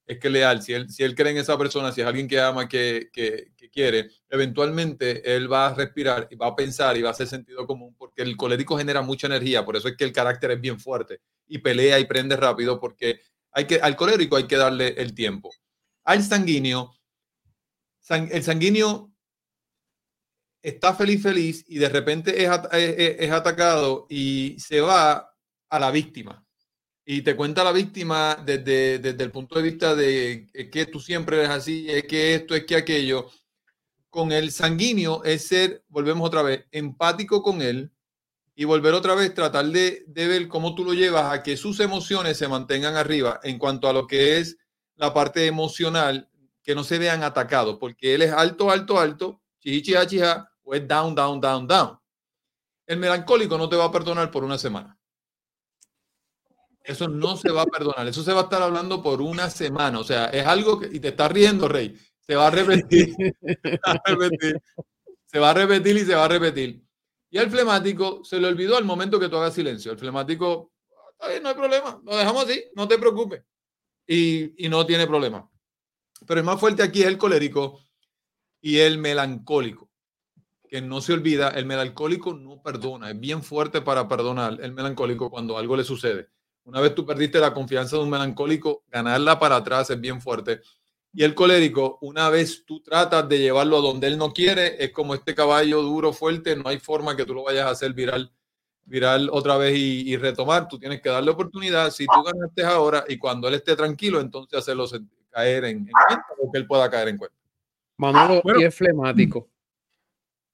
Es 0.09 0.19
que 0.19 0.29
es 0.29 0.33
leal. 0.33 0.63
Si 0.63 0.73
él, 0.73 0.91
si 0.91 1.05
él 1.05 1.15
cree 1.15 1.33
en 1.33 1.39
esa 1.39 1.59
persona, 1.59 1.93
si 1.93 2.01
es 2.01 2.07
alguien 2.07 2.27
que 2.27 2.41
ama, 2.41 2.67
que, 2.67 3.11
que, 3.13 3.53
quiere, 3.71 4.11
eventualmente 4.31 5.37
él 5.37 5.53
va 5.53 5.67
a 5.67 5.75
respirar 5.75 6.27
y 6.31 6.35
va 6.35 6.47
a 6.49 6.57
pensar 6.57 6.97
y 6.97 7.03
va 7.03 7.11
a 7.11 7.13
hacer 7.13 7.27
sentido 7.27 7.67
común, 7.67 7.95
porque 7.99 8.23
el 8.23 8.35
colérico 8.35 8.79
genera 8.79 9.03
mucha 9.03 9.27
energía. 9.27 9.65
Por 9.65 9.77
eso 9.77 9.89
es 9.89 9.97
que 9.97 10.05
el 10.05 10.13
carácter 10.13 10.53
es 10.53 10.61
bien 10.61 10.81
fuerte 10.81 11.21
y 11.47 11.59
pelea 11.59 12.01
y 12.01 12.07
prende 12.07 12.35
rápido, 12.35 12.81
porque 12.81 13.21
hay 13.53 13.67
que, 13.67 13.77
al 13.77 13.95
colérico 13.95 14.37
hay 14.37 14.47
que 14.47 14.57
darle 14.57 14.95
el 14.97 15.15
tiempo. 15.15 15.51
Al 16.05 16.23
sanguíneo, 16.23 16.95
el 18.09 18.43
sanguíneo 18.43 19.13
está 20.63 20.95
feliz, 20.95 21.23
feliz 21.23 21.65
y 21.69 21.79
de 21.79 21.89
repente 21.91 22.43
es, 22.43 22.51
es, 22.73 23.31
atacado 23.31 24.07
y 24.09 24.57
se 24.59 24.81
va 24.81 25.35
a 25.69 25.79
la 25.79 25.91
víctima. 25.91 26.45
Y 27.11 27.23
te 27.23 27.35
cuenta 27.35 27.65
la 27.65 27.73
víctima 27.73 28.37
desde, 28.45 28.99
desde 28.99 29.25
el 29.25 29.31
punto 29.31 29.55
de 29.55 29.63
vista 29.63 29.95
de 29.95 30.47
que 30.71 30.85
tú 30.85 31.01
siempre 31.01 31.39
eres 31.39 31.49
así, 31.49 31.87
es 31.89 32.05
que 32.05 32.35
esto, 32.35 32.55
es 32.55 32.67
que 32.67 32.77
aquello. 32.77 33.31
Con 34.11 34.31
el 34.31 34.53
sanguíneo 34.53 35.25
es 35.25 35.47
ser, 35.47 35.83
volvemos 35.89 36.27
otra 36.27 36.43
vez, 36.43 36.67
empático 36.71 37.43
con 37.43 37.63
él 37.63 37.91
y 38.55 38.67
volver 38.67 38.93
otra 38.93 39.15
vez, 39.15 39.33
tratar 39.33 39.65
de, 39.69 40.05
de 40.07 40.27
ver 40.27 40.49
cómo 40.49 40.75
tú 40.75 40.85
lo 40.85 40.93
llevas 40.93 41.33
a 41.33 41.43
que 41.43 41.57
sus 41.57 41.81
emociones 41.81 42.37
se 42.37 42.47
mantengan 42.47 42.95
arriba 42.95 43.41
en 43.43 43.59
cuanto 43.59 43.89
a 43.89 43.95
lo 43.95 44.07
que 44.07 44.37
es 44.37 44.59
la 44.97 45.15
parte 45.15 45.47
emocional, 45.47 46.29
que 46.63 46.75
no 46.75 46.85
se 46.85 46.99
vean 46.99 47.23
atacados, 47.23 47.79
porque 47.81 48.17
él 48.17 48.21
es 48.21 48.33
alto, 48.33 48.71
alto, 48.71 49.01
alto, 49.01 49.41
o 50.63 50.75
es 50.75 50.87
down, 50.87 51.15
down, 51.15 51.41
down, 51.41 51.67
down. 51.67 51.99
El 52.87 52.99
melancólico 52.99 53.57
no 53.57 53.67
te 53.67 53.77
va 53.77 53.87
a 53.87 53.93
perdonar 53.93 54.31
por 54.31 54.45
una 54.45 54.59
semana. 54.59 54.99
Eso 56.89 57.07
no 57.07 57.37
se 57.37 57.51
va 57.51 57.63
a 57.63 57.67
perdonar. 57.67 58.09
Eso 58.09 58.23
se 58.23 58.33
va 58.33 58.41
a 58.41 58.43
estar 58.45 58.63
hablando 58.63 59.03
por 59.03 59.21
una 59.21 59.51
semana. 59.51 59.99
O 59.99 60.05
sea, 60.05 60.25
es 60.27 60.47
algo 60.47 60.81
que, 60.81 60.89
y 60.91 61.01
te 61.01 61.09
está 61.09 61.29
riendo, 61.29 61.69
Rey. 61.69 61.95
Se 62.19 62.35
va 62.35 62.47
a 62.47 62.51
repetir. 62.51 63.15
Se 63.43 63.79
va 63.87 63.93
a 63.93 64.03
repetir. 64.07 64.63
Se 65.27 65.39
va 65.39 65.51
a 65.51 65.55
repetir 65.55 65.97
y 65.99 66.01
se 66.07 66.15
va 66.15 66.25
a 66.25 66.29
repetir. 66.29 66.83
Y 67.29 67.37
al 67.37 67.51
flemático 67.51 68.25
se 68.25 68.41
le 68.41 68.49
olvidó 68.49 68.79
al 68.79 68.87
momento 68.87 69.21
que 69.21 69.29
tú 69.29 69.37
hagas 69.37 69.53
silencio. 69.53 69.93
El 69.93 69.99
flemático, 69.99 70.73
bien, 71.29 71.43
no 71.43 71.51
hay 71.51 71.55
problema. 71.55 72.01
Lo 72.03 72.17
dejamos 72.17 72.45
así, 72.45 72.65
no 72.75 72.89
te 72.89 72.97
preocupes. 72.97 73.45
Y, 74.07 74.65
y 74.65 74.71
no 74.71 74.87
tiene 74.87 75.07
problema. 75.07 75.47
Pero 76.27 76.41
el 76.41 76.47
más 76.47 76.59
fuerte 76.59 76.83
aquí 76.83 77.03
es 77.03 77.09
el 77.09 77.19
colérico 77.19 77.81
y 78.63 78.79
el 78.79 78.97
melancólico 78.97 79.91
que 80.71 80.81
no 80.81 81.03
se 81.03 81.13
olvida, 81.13 81.49
el 81.51 81.67
melancólico 81.67 82.33
no 82.35 82.63
perdona, 82.63 83.11
es 83.11 83.19
bien 83.19 83.43
fuerte 83.43 83.83
para 83.83 84.09
perdonar 84.09 84.59
el 84.61 84.73
melancólico 84.73 85.31
cuando 85.31 85.59
algo 85.59 85.77
le 85.77 85.85
sucede. 85.85 86.31
Una 86.69 86.83
vez 86.83 86.95
tú 86.95 87.07
perdiste 87.07 87.41
la 87.41 87.55
confianza 87.55 87.97
de 87.97 88.03
un 88.03 88.11
melancólico, 88.11 88.85
ganarla 88.91 89.39
para 89.39 89.57
atrás 89.57 89.89
es 89.89 89.99
bien 89.99 90.21
fuerte. 90.21 90.61
Y 91.15 91.25
el 91.25 91.35
colérico, 91.35 91.97
una 92.03 92.29
vez 92.29 92.67
tú 92.67 92.83
tratas 92.83 93.27
de 93.27 93.39
llevarlo 93.39 93.79
a 93.79 93.81
donde 93.81 94.07
él 94.07 94.19
no 94.19 94.35
quiere, 94.35 94.85
es 94.85 94.93
como 94.93 95.15
este 95.15 95.35
caballo 95.35 95.81
duro, 95.81 96.13
fuerte, 96.13 96.57
no 96.57 96.69
hay 96.69 96.79
forma 96.79 97.17
que 97.17 97.25
tú 97.25 97.33
lo 97.33 97.45
vayas 97.45 97.65
a 97.65 97.71
hacer 97.71 97.95
viral, 97.95 98.31
viral 98.85 99.31
otra 99.33 99.57
vez 99.57 99.79
y, 99.79 100.15
retomar. 100.19 100.69
Tú 100.69 100.79
tienes 100.79 101.01
que 101.01 101.09
darle 101.09 101.31
oportunidad. 101.31 101.91
Si 101.91 102.05
tú 102.05 102.23
ganaste 102.23 102.63
ahora 102.63 103.03
y 103.09 103.17
cuando 103.17 103.49
él 103.49 103.55
esté 103.55 103.75
tranquilo, 103.75 104.21
entonces 104.21 104.59
hacerlo 104.59 104.85
caer 105.31 105.65
en, 105.65 105.87
cuenta 105.87 106.27
o 106.39 106.53
que 106.53 106.59
él 106.59 106.67
pueda 106.67 106.91
caer 106.91 107.09
en 107.09 107.17
cuenta. 107.17 107.37
Manolo, 107.97 108.43
y 108.59 108.65
es 108.65 108.75
flemático. 108.75 109.49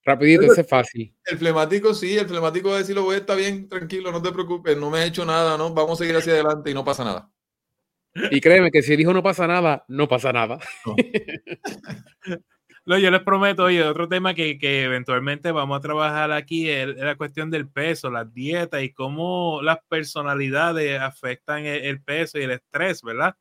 Rapidito, 0.05 0.43
ese 0.43 0.61
es 0.61 0.69
fácil. 0.69 1.14
El 1.25 1.38
flemático 1.38 1.95
sí, 1.95 2.19
el 2.19 2.29
flemático 2.29 2.69
va 2.69 2.77
a 2.77 2.79
decirlo, 2.79 3.05
voy, 3.05 3.17
está 3.17 3.35
bien, 3.35 3.69
tranquilo, 3.69 4.12
no 4.12 4.21
te 4.21 4.33
preocupes, 4.33 4.77
no 4.77 4.90
me 4.90 5.03
he 5.03 5.07
hecho 5.07 5.25
nada, 5.25 5.57
¿no? 5.57 5.73
Vamos 5.73 5.99
a 5.99 6.05
seguir 6.05 6.17
hacia 6.17 6.35
adelante 6.35 6.71
y 6.71 6.75
no 6.75 6.85
pasa 6.85 7.05
nada. 7.05 7.31
Y 8.31 8.40
créeme 8.40 8.71
que 8.71 8.83
si 8.83 8.97
dijo 8.97 9.12
no 9.12 9.23
pasa 9.23 9.47
nada, 9.47 9.85
no 9.88 10.09
pasa 10.09 10.33
nada. 10.33 10.59
No. 12.87 12.99
yo 12.99 13.11
les 13.11 13.23
prometo, 13.23 13.64
oye, 13.64 13.83
otro 13.83 14.11
tema 14.11 14.35
que, 14.35 14.59
que 14.59 14.83
eventualmente 14.83 15.51
vamos 15.53 15.79
a 15.79 15.81
trabajar 15.81 16.31
aquí 16.33 16.69
es, 16.69 16.95
la 16.97 17.17
cuestión 17.17 17.51
del 17.51 17.67
peso, 17.67 18.11
las 18.11 18.31
dietas 18.35 18.83
y 18.83 18.93
cómo 18.93 19.62
las 19.62 19.79
personalidades 19.88 21.01
afectan 21.01 21.64
el 21.64 22.03
peso 22.03 22.38
y 22.38 22.43
el 22.43 22.51
estrés, 22.51 23.01
¿verdad? 23.01 23.37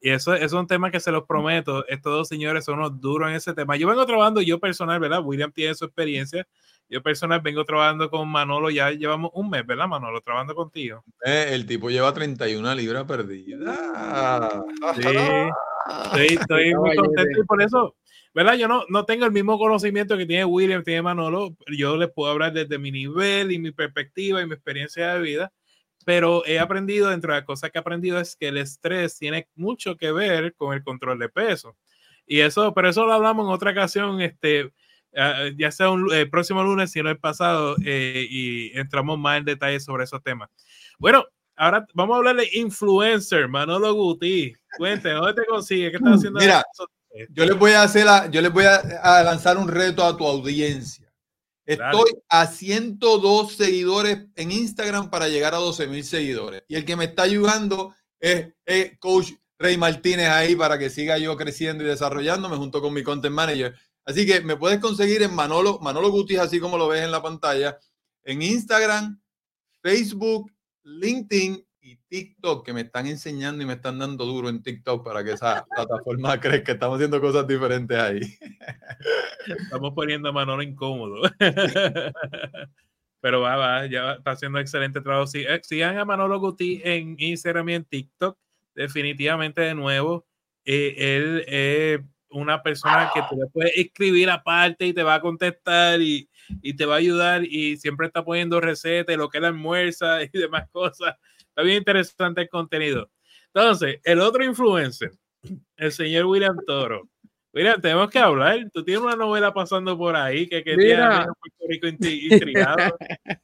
Y 0.00 0.10
eso, 0.10 0.34
es 0.34 0.52
un 0.52 0.66
tema 0.66 0.90
que 0.90 1.00
se 1.00 1.10
los 1.10 1.24
prometo. 1.24 1.86
Estos 1.88 2.12
dos 2.12 2.28
señores 2.28 2.64
son 2.64 2.78
unos 2.78 3.00
duros 3.00 3.28
en 3.28 3.36
ese 3.36 3.52
tema. 3.52 3.76
Yo 3.76 3.88
vengo 3.88 4.06
trabajando, 4.06 4.40
yo 4.40 4.58
personal, 4.60 5.00
¿verdad? 5.00 5.20
William 5.24 5.50
tiene 5.52 5.74
su 5.74 5.84
experiencia. 5.84 6.46
Yo 6.88 7.02
personal 7.02 7.40
vengo 7.40 7.64
trabajando 7.64 8.08
con 8.08 8.28
Manolo, 8.28 8.70
ya 8.70 8.90
llevamos 8.90 9.30
un 9.34 9.50
mes, 9.50 9.66
¿verdad, 9.66 9.86
Manolo? 9.86 10.20
Trabajando 10.22 10.54
contigo. 10.54 11.04
Eh, 11.24 11.48
el 11.50 11.66
tipo 11.66 11.90
lleva 11.90 12.14
31 12.14 12.74
libras 12.74 13.04
perdidas. 13.04 13.78
Sí, 16.14 16.26
estoy, 16.34 16.74
muy 16.74 16.96
contento 16.96 17.40
y 17.40 17.44
por 17.44 17.60
eso, 17.60 17.96
¿verdad? 18.34 18.54
Yo 18.54 18.68
no, 18.68 18.84
no 18.88 19.04
tengo 19.04 19.26
el 19.26 19.32
mismo 19.32 19.58
conocimiento 19.58 20.16
que 20.16 20.24
tiene 20.24 20.46
William, 20.46 20.82
tiene 20.82 21.02
Manolo. 21.02 21.54
Yo 21.76 21.96
les 21.96 22.10
puedo 22.10 22.32
hablar 22.32 22.54
desde 22.54 22.78
mi 22.78 22.90
nivel 22.90 23.52
y 23.52 23.58
mi 23.58 23.70
perspectiva 23.70 24.40
y 24.40 24.46
mi 24.46 24.54
experiencia 24.54 25.14
de 25.14 25.20
vida 25.20 25.52
pero 26.08 26.42
he 26.46 26.58
aprendido, 26.58 27.10
dentro 27.10 27.34
de 27.34 27.40
las 27.40 27.44
cosas 27.46 27.70
que 27.70 27.76
he 27.76 27.80
aprendido 27.82 28.18
es 28.18 28.34
que 28.34 28.48
el 28.48 28.56
estrés 28.56 29.18
tiene 29.18 29.46
mucho 29.54 29.94
que 29.98 30.10
ver 30.10 30.54
con 30.54 30.72
el 30.72 30.82
control 30.82 31.18
de 31.18 31.28
peso. 31.28 31.76
Y 32.26 32.40
eso, 32.40 32.72
pero 32.72 32.88
eso 32.88 33.04
lo 33.04 33.12
hablamos 33.12 33.44
en 33.44 33.52
otra 33.52 33.72
ocasión, 33.72 34.18
este, 34.22 34.72
ah, 35.14 35.50
ya 35.54 35.70
sea 35.70 35.88
el 36.14 36.30
próximo 36.30 36.62
lunes, 36.62 36.92
si 36.92 37.02
no 37.02 37.10
el 37.10 37.18
pasado, 37.18 37.76
eh, 37.84 38.26
y 38.26 38.74
entramos 38.78 39.18
más 39.18 39.36
en 39.36 39.44
detalle 39.44 39.80
sobre 39.80 40.04
esos 40.04 40.22
temas. 40.22 40.48
Bueno, 40.98 41.26
ahora 41.56 41.86
vamos 41.92 42.14
a 42.14 42.16
hablar 42.16 42.36
de 42.36 42.48
influencer, 42.54 43.46
Manolo 43.46 43.92
Guti. 43.92 44.54
Cuéntame, 44.78 45.14
¿dónde 45.14 45.42
te 45.42 45.46
consigue? 45.46 45.90
¿Qué 45.90 45.98
estás 45.98 46.14
haciendo? 46.14 46.40
Mira, 46.40 46.64
yo 47.28 47.44
les 47.44 47.58
voy 47.58 47.72
a 47.72 47.82
hacer, 47.82 48.06
yo 48.30 48.40
les 48.40 48.50
voy 48.50 48.64
a 48.64 49.22
lanzar 49.24 49.58
un 49.58 49.68
reto 49.68 50.02
a 50.02 50.16
tu 50.16 50.26
audiencia. 50.26 51.07
Estoy 51.68 52.12
a 52.30 52.46
102 52.46 53.52
seguidores 53.52 54.24
en 54.36 54.52
Instagram 54.52 55.10
para 55.10 55.28
llegar 55.28 55.54
a 55.54 55.58
12 55.58 55.86
mil 55.86 56.02
seguidores. 56.02 56.62
Y 56.66 56.76
el 56.76 56.86
que 56.86 56.96
me 56.96 57.04
está 57.04 57.24
ayudando 57.24 57.94
es, 58.18 58.54
Coach 58.98 59.32
Rey 59.58 59.76
Martínez 59.76 60.28
ahí 60.28 60.56
para 60.56 60.78
que 60.78 60.88
siga 60.88 61.18
yo 61.18 61.36
creciendo 61.36 61.84
y 61.84 61.88
desarrollándome 61.88 62.56
junto 62.56 62.80
con 62.80 62.94
mi 62.94 63.02
content 63.02 63.34
manager. 63.34 63.74
Así 64.06 64.24
que 64.24 64.40
me 64.40 64.56
puedes 64.56 64.78
conseguir 64.78 65.20
en 65.20 65.34
Manolo, 65.34 65.78
Manolo 65.80 66.10
Gutis, 66.10 66.38
así 66.38 66.58
como 66.58 66.78
lo 66.78 66.88
ves 66.88 67.04
en 67.04 67.10
la 67.10 67.20
pantalla, 67.20 67.78
en 68.24 68.40
Instagram, 68.40 69.20
Facebook, 69.82 70.50
LinkedIn 70.84 71.67
y 71.88 71.96
TikTok, 72.08 72.66
que 72.66 72.74
me 72.74 72.82
están 72.82 73.06
enseñando 73.06 73.62
y 73.62 73.66
me 73.66 73.72
están 73.74 73.98
dando 73.98 74.26
duro 74.26 74.50
en 74.50 74.62
TikTok 74.62 75.02
para 75.02 75.24
que 75.24 75.32
esa 75.32 75.64
plataforma 75.74 76.38
crezca. 76.38 76.64
que 76.64 76.72
estamos 76.72 76.96
haciendo 76.96 77.20
cosas 77.20 77.46
diferentes 77.46 77.98
ahí. 77.98 78.20
Estamos 79.46 79.94
poniendo 79.94 80.28
a 80.28 80.32
Manolo 80.32 80.62
incómodo. 80.62 81.22
Pero 83.20 83.40
va, 83.40 83.56
va, 83.56 83.86
ya 83.86 84.12
está 84.12 84.32
haciendo 84.32 84.58
excelente 84.58 85.00
trabajo. 85.00 85.30
Eh, 85.34 85.60
sigan 85.62 85.98
a 85.98 86.04
Manolo 86.04 86.38
Guti 86.38 86.82
en 86.84 87.16
Instagram 87.18 87.70
y 87.70 87.74
en 87.74 87.84
TikTok. 87.84 88.38
Definitivamente, 88.74 89.62
de 89.62 89.74
nuevo, 89.74 90.26
eh, 90.64 90.94
él 90.98 91.44
es 91.48 92.00
una 92.30 92.62
persona 92.62 93.10
que 93.14 93.22
tú 93.28 93.36
le 93.36 93.46
puedes 93.46 93.76
escribir 93.76 94.28
aparte 94.30 94.86
y 94.86 94.92
te 94.92 95.02
va 95.02 95.14
a 95.14 95.20
contestar 95.20 96.00
y, 96.02 96.27
y 96.62 96.74
te 96.74 96.86
va 96.86 96.94
a 96.94 96.98
ayudar 96.98 97.44
y 97.44 97.76
siempre 97.76 98.06
está 98.06 98.24
poniendo 98.24 98.60
recetas, 98.60 99.16
lo 99.16 99.28
que 99.28 99.38
él 99.38 99.44
almuerza 99.44 100.22
y 100.22 100.30
demás 100.32 100.68
cosas. 100.70 101.16
Está 101.38 101.62
bien 101.62 101.78
interesante 101.78 102.42
el 102.42 102.48
contenido. 102.48 103.10
Entonces, 103.54 104.00
el 104.04 104.20
otro 104.20 104.44
influencer, 104.44 105.12
el 105.76 105.92
señor 105.92 106.26
William 106.26 106.56
Toro. 106.66 107.08
William, 107.52 107.80
tenemos 107.80 108.10
que 108.10 108.18
hablar. 108.18 108.70
Tú 108.72 108.84
tienes 108.84 109.02
una 109.02 109.16
novela 109.16 109.52
pasando 109.52 109.96
por 109.96 110.14
ahí 110.14 110.46
que, 110.48 110.62
que 110.62 110.76
tiene 110.76 111.02
Puerto 111.06 111.66
Rico 111.68 111.88
intrigado. 111.88 112.96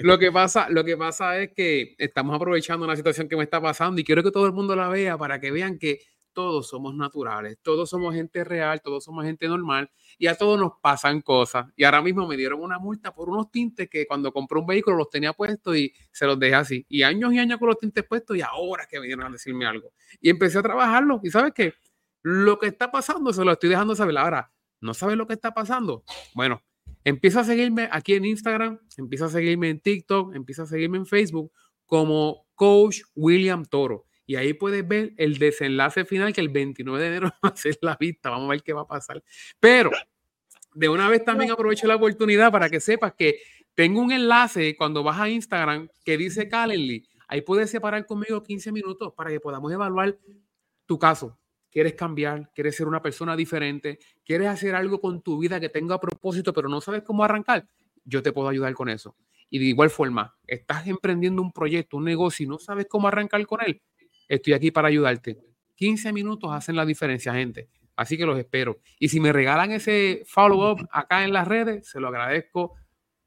lo 0.00 0.18
que 0.18 0.32
pasa, 0.32 0.68
lo 0.70 0.84
que 0.84 0.96
pasa 0.96 1.38
es 1.38 1.52
que 1.52 1.94
estamos 1.98 2.34
aprovechando 2.34 2.84
una 2.84 2.96
situación 2.96 3.28
que 3.28 3.36
me 3.36 3.44
está 3.44 3.60
pasando 3.60 4.00
y 4.00 4.04
quiero 4.04 4.22
que 4.22 4.30
todo 4.30 4.46
el 4.46 4.52
mundo 4.52 4.74
la 4.74 4.88
vea 4.88 5.16
para 5.16 5.40
que 5.40 5.50
vean 5.50 5.78
que 5.78 6.00
todos 6.36 6.68
somos 6.68 6.94
naturales, 6.94 7.56
todos 7.62 7.88
somos 7.88 8.14
gente 8.14 8.44
real, 8.44 8.82
todos 8.82 9.02
somos 9.02 9.24
gente 9.24 9.48
normal 9.48 9.90
y 10.18 10.26
a 10.26 10.34
todos 10.34 10.60
nos 10.60 10.72
pasan 10.82 11.22
cosas. 11.22 11.64
Y 11.76 11.84
ahora 11.84 12.02
mismo 12.02 12.26
me 12.26 12.36
dieron 12.36 12.60
una 12.60 12.78
multa 12.78 13.14
por 13.14 13.30
unos 13.30 13.50
tintes 13.50 13.88
que 13.88 14.06
cuando 14.06 14.30
compré 14.30 14.58
un 14.58 14.66
vehículo 14.66 14.98
los 14.98 15.08
tenía 15.08 15.32
puestos 15.32 15.74
y 15.78 15.94
se 16.12 16.26
los 16.26 16.38
dejé 16.38 16.54
así. 16.54 16.86
Y 16.90 17.04
años 17.04 17.32
y 17.32 17.38
años 17.38 17.58
con 17.58 17.68
los 17.68 17.78
tintes 17.78 18.04
puestos 18.04 18.36
y 18.36 18.42
ahora 18.42 18.86
que 18.86 19.00
vinieron 19.00 19.24
a 19.24 19.30
decirme 19.30 19.64
algo. 19.64 19.94
Y 20.20 20.28
empecé 20.28 20.58
a 20.58 20.62
trabajarlo. 20.62 21.20
¿Y 21.24 21.30
sabes 21.30 21.54
qué? 21.54 21.72
Lo 22.20 22.58
que 22.58 22.66
está 22.66 22.92
pasando 22.92 23.32
se 23.32 23.42
lo 23.42 23.52
estoy 23.52 23.70
dejando 23.70 23.96
saber. 23.96 24.18
Ahora, 24.18 24.52
¿no 24.82 24.92
sabes 24.92 25.16
lo 25.16 25.26
que 25.26 25.32
está 25.32 25.54
pasando? 25.54 26.04
Bueno, 26.34 26.60
Empieza 27.06 27.40
a 27.40 27.44
seguirme 27.44 27.88
aquí 27.92 28.14
en 28.14 28.24
Instagram, 28.24 28.80
empieza 28.96 29.26
a 29.26 29.28
seguirme 29.28 29.70
en 29.70 29.78
TikTok, 29.78 30.34
empieza 30.34 30.64
a 30.64 30.66
seguirme 30.66 30.98
en 30.98 31.06
Facebook 31.06 31.52
como 31.84 32.46
Coach 32.56 33.02
William 33.14 33.64
Toro. 33.64 34.06
Y 34.26 34.36
ahí 34.36 34.52
puedes 34.54 34.86
ver 34.86 35.14
el 35.16 35.38
desenlace 35.38 36.04
final 36.04 36.32
que 36.32 36.40
el 36.40 36.48
29 36.48 37.00
de 37.00 37.08
enero 37.08 37.32
va 37.44 37.50
a 37.50 37.56
ser 37.56 37.78
la 37.80 37.96
vista. 37.98 38.30
Vamos 38.30 38.48
a 38.48 38.50
ver 38.50 38.62
qué 38.62 38.72
va 38.72 38.82
a 38.82 38.86
pasar. 38.86 39.22
Pero 39.60 39.90
de 40.74 40.88
una 40.88 41.08
vez 41.08 41.24
también 41.24 41.50
aprovecho 41.50 41.86
la 41.86 41.96
oportunidad 41.96 42.52
para 42.52 42.68
que 42.68 42.80
sepas 42.80 43.14
que 43.14 43.40
tengo 43.74 44.00
un 44.00 44.12
enlace 44.12 44.76
cuando 44.76 45.02
vas 45.02 45.20
a 45.20 45.28
Instagram 45.28 45.88
que 46.04 46.16
dice 46.16 46.48
Calendly. 46.48 47.06
Ahí 47.28 47.40
puedes 47.42 47.70
separar 47.70 48.04
conmigo 48.06 48.42
15 48.42 48.72
minutos 48.72 49.12
para 49.14 49.30
que 49.30 49.40
podamos 49.40 49.72
evaluar 49.72 50.18
tu 50.86 50.98
caso. 50.98 51.38
¿Quieres 51.70 51.94
cambiar? 51.94 52.50
¿Quieres 52.54 52.76
ser 52.76 52.88
una 52.88 53.02
persona 53.02 53.36
diferente? 53.36 53.98
¿Quieres 54.24 54.48
hacer 54.48 54.74
algo 54.74 55.00
con 55.00 55.20
tu 55.22 55.38
vida 55.38 55.60
que 55.60 55.68
tenga 55.68 56.00
propósito, 56.00 56.52
pero 56.52 56.68
no 56.68 56.80
sabes 56.80 57.02
cómo 57.02 57.22
arrancar? 57.22 57.66
Yo 58.04 58.22
te 58.22 58.32
puedo 58.32 58.48
ayudar 58.48 58.72
con 58.74 58.88
eso. 58.88 59.14
Y 59.50 59.58
de 59.58 59.66
igual 59.66 59.90
forma, 59.90 60.36
estás 60.46 60.86
emprendiendo 60.86 61.42
un 61.42 61.52
proyecto, 61.52 61.98
un 61.98 62.04
negocio 62.04 62.44
y 62.44 62.48
no 62.48 62.58
sabes 62.58 62.86
cómo 62.88 63.08
arrancar 63.08 63.44
con 63.46 63.60
él. 63.62 63.82
Estoy 64.28 64.52
aquí 64.54 64.70
para 64.70 64.88
ayudarte. 64.88 65.38
15 65.76 66.12
minutos 66.12 66.50
hacen 66.52 66.76
la 66.76 66.84
diferencia, 66.84 67.32
gente. 67.34 67.68
Así 67.96 68.18
que 68.18 68.26
los 68.26 68.38
espero. 68.38 68.80
Y 68.98 69.08
si 69.08 69.20
me 69.20 69.32
regalan 69.32 69.72
ese 69.72 70.22
follow-up 70.26 70.86
acá 70.90 71.24
en 71.24 71.32
las 71.32 71.48
redes, 71.48 71.88
se 71.88 71.98
lo 71.98 72.08
agradezco 72.08 72.74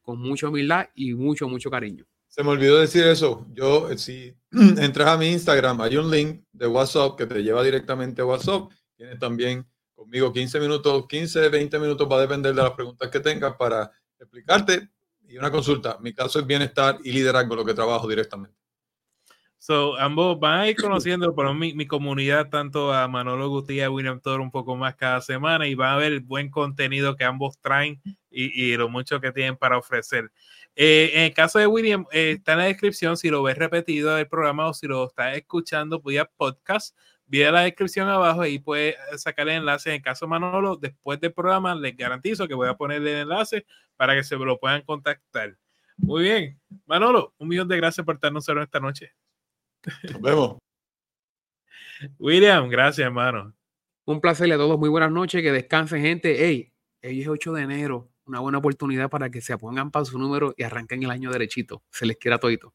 con 0.02 0.20
mucha 0.20 0.48
humildad 0.48 0.90
y 0.96 1.14
mucho, 1.14 1.48
mucho 1.48 1.72
cariño. 1.72 2.06
Se 2.28 2.44
me 2.44 2.50
olvidó 2.50 2.80
decir 2.80 3.04
eso. 3.06 3.48
Yo, 3.52 3.90
eh, 3.90 3.98
si 3.98 4.34
entras 4.52 5.08
a 5.08 5.18
mi 5.18 5.32
Instagram, 5.32 5.82
hay 5.82 5.98
un 5.98 6.12
link 6.12 6.44
de 6.52 6.68
WhatsApp 6.68 7.18
que 7.18 7.26
te 7.26 7.42
lleva 7.42 7.64
directamente 7.64 8.22
a 8.22 8.26
WhatsApp. 8.26 8.70
Tienes 8.96 9.18
también 9.18 9.68
conmigo 9.96 10.32
15 10.32 10.60
minutos, 10.60 11.08
15, 11.08 11.50
20 11.50 11.80
minutos, 11.80 12.08
va 12.10 12.18
a 12.18 12.22
depender 12.22 12.54
de 12.54 12.62
las 12.62 12.72
preguntas 12.72 13.10
que 13.10 13.20
tengas 13.20 13.56
para 13.56 13.92
explicarte. 14.20 14.90
Y 15.28 15.38
una 15.38 15.52
consulta. 15.52 15.98
Mi 16.02 16.14
caso 16.14 16.40
es 16.40 16.46
bienestar 16.46 16.98
y 17.04 17.12
liderazgo, 17.12 17.56
lo 17.56 17.66
que 17.66 17.74
trabajo 17.74 18.08
directamente. 18.08 18.59
So, 19.62 20.00
ambos 20.00 20.40
van 20.40 20.62
a 20.62 20.68
ir 20.70 20.78
conociendo 20.78 21.36
por 21.36 21.54
mi, 21.54 21.74
mi 21.74 21.86
comunidad, 21.86 22.50
tanto 22.50 22.94
a 22.94 23.08
Manolo 23.10 23.50
Gutiérrez 23.50 23.88
a 23.88 23.92
William 23.92 24.22
Toro 24.22 24.42
un 24.42 24.52
poco 24.52 24.78
más 24.78 24.96
cada 24.96 25.20
semana 25.20 25.68
y 25.68 25.76
van 25.76 25.94
a 25.94 25.98
ver 25.98 26.14
el 26.14 26.22
buen 26.22 26.50
contenido 26.50 27.18
que 27.18 27.26
ambos 27.26 27.60
traen 27.60 28.02
y, 28.32 28.72
y 28.72 28.78
lo 28.78 28.88
mucho 28.88 29.20
que 29.20 29.34
tienen 29.34 29.58
para 29.58 29.78
ofrecer. 29.78 30.32
Eh, 30.78 31.12
en 31.14 31.24
el 31.24 31.34
caso 31.34 31.60
de 31.60 31.68
William, 31.68 32.06
eh, 32.10 32.36
está 32.38 32.54
en 32.54 32.60
la 32.60 32.66
descripción 32.66 33.18
si 33.18 33.30
lo 33.30 33.44
ves 33.44 33.58
repetido 33.58 34.18
el 34.18 34.30
programa 34.30 34.68
o 34.68 34.74
si 34.74 34.88
lo 34.88 35.08
estás 35.08 35.36
escuchando 35.36 36.00
vía 36.00 36.24
podcast, 36.24 36.98
vía 37.26 37.52
la 37.52 37.62
descripción 37.64 38.08
abajo 38.08 38.46
y 38.46 38.60
puedes 38.60 38.96
sacar 39.18 39.50
el 39.50 39.56
enlace. 39.56 39.90
En 39.90 39.96
el 39.98 40.02
caso 40.02 40.26
de 40.26 40.30
Manolo, 40.30 40.78
después 40.78 41.20
del 41.20 41.34
programa, 41.34 41.76
les 41.76 41.98
garantizo 41.98 42.48
que 42.48 42.54
voy 42.54 42.70
a 42.70 42.76
poner 42.76 43.02
el 43.02 43.08
enlace 43.10 43.66
para 43.98 44.16
que 44.16 44.24
se 44.24 44.38
lo 44.38 44.58
puedan 44.58 44.82
contactar. 44.84 45.58
Muy 45.98 46.24
bien, 46.24 46.60
Manolo, 46.86 47.34
un 47.40 47.50
millón 47.50 47.68
de 47.68 47.76
gracias 47.76 48.06
por 48.06 48.16
estarnos 48.16 48.48
en 48.48 48.60
esta 48.60 48.80
noche. 48.80 49.12
Nos 50.04 50.22
vemos. 50.22 50.58
William, 52.18 52.70
gracias, 52.70 53.06
hermano. 53.06 53.54
Un 54.06 54.22
placer 54.22 54.52
a 54.52 54.58
todos. 54.58 54.80
Muy 54.80 54.90
buenas 54.90 55.12
noches. 55.12 55.42
Que 55.42 55.52
descansen, 55.52 56.02
gente. 56.02 56.46
Hey, 56.46 56.72
hoy 57.04 57.22
es 57.22 57.28
8 57.28 57.54
de 57.54 57.64
enero. 57.64 58.12
Una 58.26 58.40
buena 58.40 58.58
oportunidad 58.60 59.10
para 59.10 59.30
que 59.30 59.42
se 59.42 59.58
pongan 59.58 59.92
para 59.92 60.06
su 60.06 60.18
número 60.20 60.54
y 60.58 60.64
arranquen 60.64 61.04
el 61.04 61.12
año 61.12 61.32
derechito. 61.32 61.84
Se 61.90 62.06
les 62.06 62.18
quiera 62.18 62.38
todito. 62.38 62.74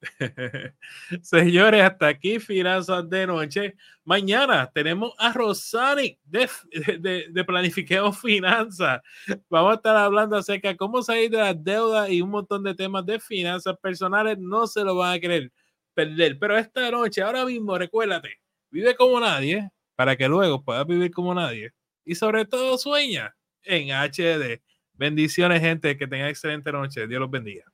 Señores, 1.22 1.82
hasta 1.82 2.06
aquí 2.06 2.38
Finanzas 2.38 3.08
de 3.08 3.26
Noche. 3.26 3.74
Mañana 4.04 4.70
tenemos 4.72 5.12
a 5.18 5.32
Rosani 5.32 6.18
de, 6.24 6.48
de, 7.00 7.26
de 7.30 7.44
Planifiqueo 7.44 8.12
Finanzas. 8.12 9.00
Vamos 9.50 9.72
a 9.72 9.74
estar 9.76 9.96
hablando 9.96 10.36
acerca 10.36 10.68
de 10.68 10.76
cómo 10.76 11.02
salir 11.02 11.30
de 11.30 11.38
las 11.38 11.62
deudas 11.62 12.10
y 12.10 12.22
un 12.22 12.30
montón 12.30 12.62
de 12.62 12.74
temas 12.74 13.04
de 13.04 13.18
finanzas 13.18 13.76
personales. 13.78 14.38
No 14.38 14.66
se 14.66 14.84
lo 14.84 14.96
van 14.96 15.14
a 15.14 15.20
querer 15.20 15.52
perder. 15.98 16.38
Pero 16.38 16.56
esta 16.56 16.90
noche, 16.92 17.20
ahora 17.22 17.44
mismo, 17.44 17.76
recuérdate, 17.76 18.38
vive 18.70 18.94
como 18.94 19.18
nadie 19.18 19.68
para 19.96 20.16
que 20.16 20.28
luego 20.28 20.62
puedas 20.62 20.86
vivir 20.86 21.10
como 21.10 21.34
nadie. 21.34 21.72
Y 22.04 22.14
sobre 22.14 22.44
todo 22.44 22.78
sueña 22.78 23.34
en 23.64 23.90
HD. 23.90 24.62
Bendiciones, 24.92 25.60
gente. 25.60 25.96
Que 25.96 26.06
tengan 26.06 26.28
excelente 26.28 26.70
noche. 26.70 27.08
Dios 27.08 27.20
los 27.20 27.30
bendiga. 27.30 27.64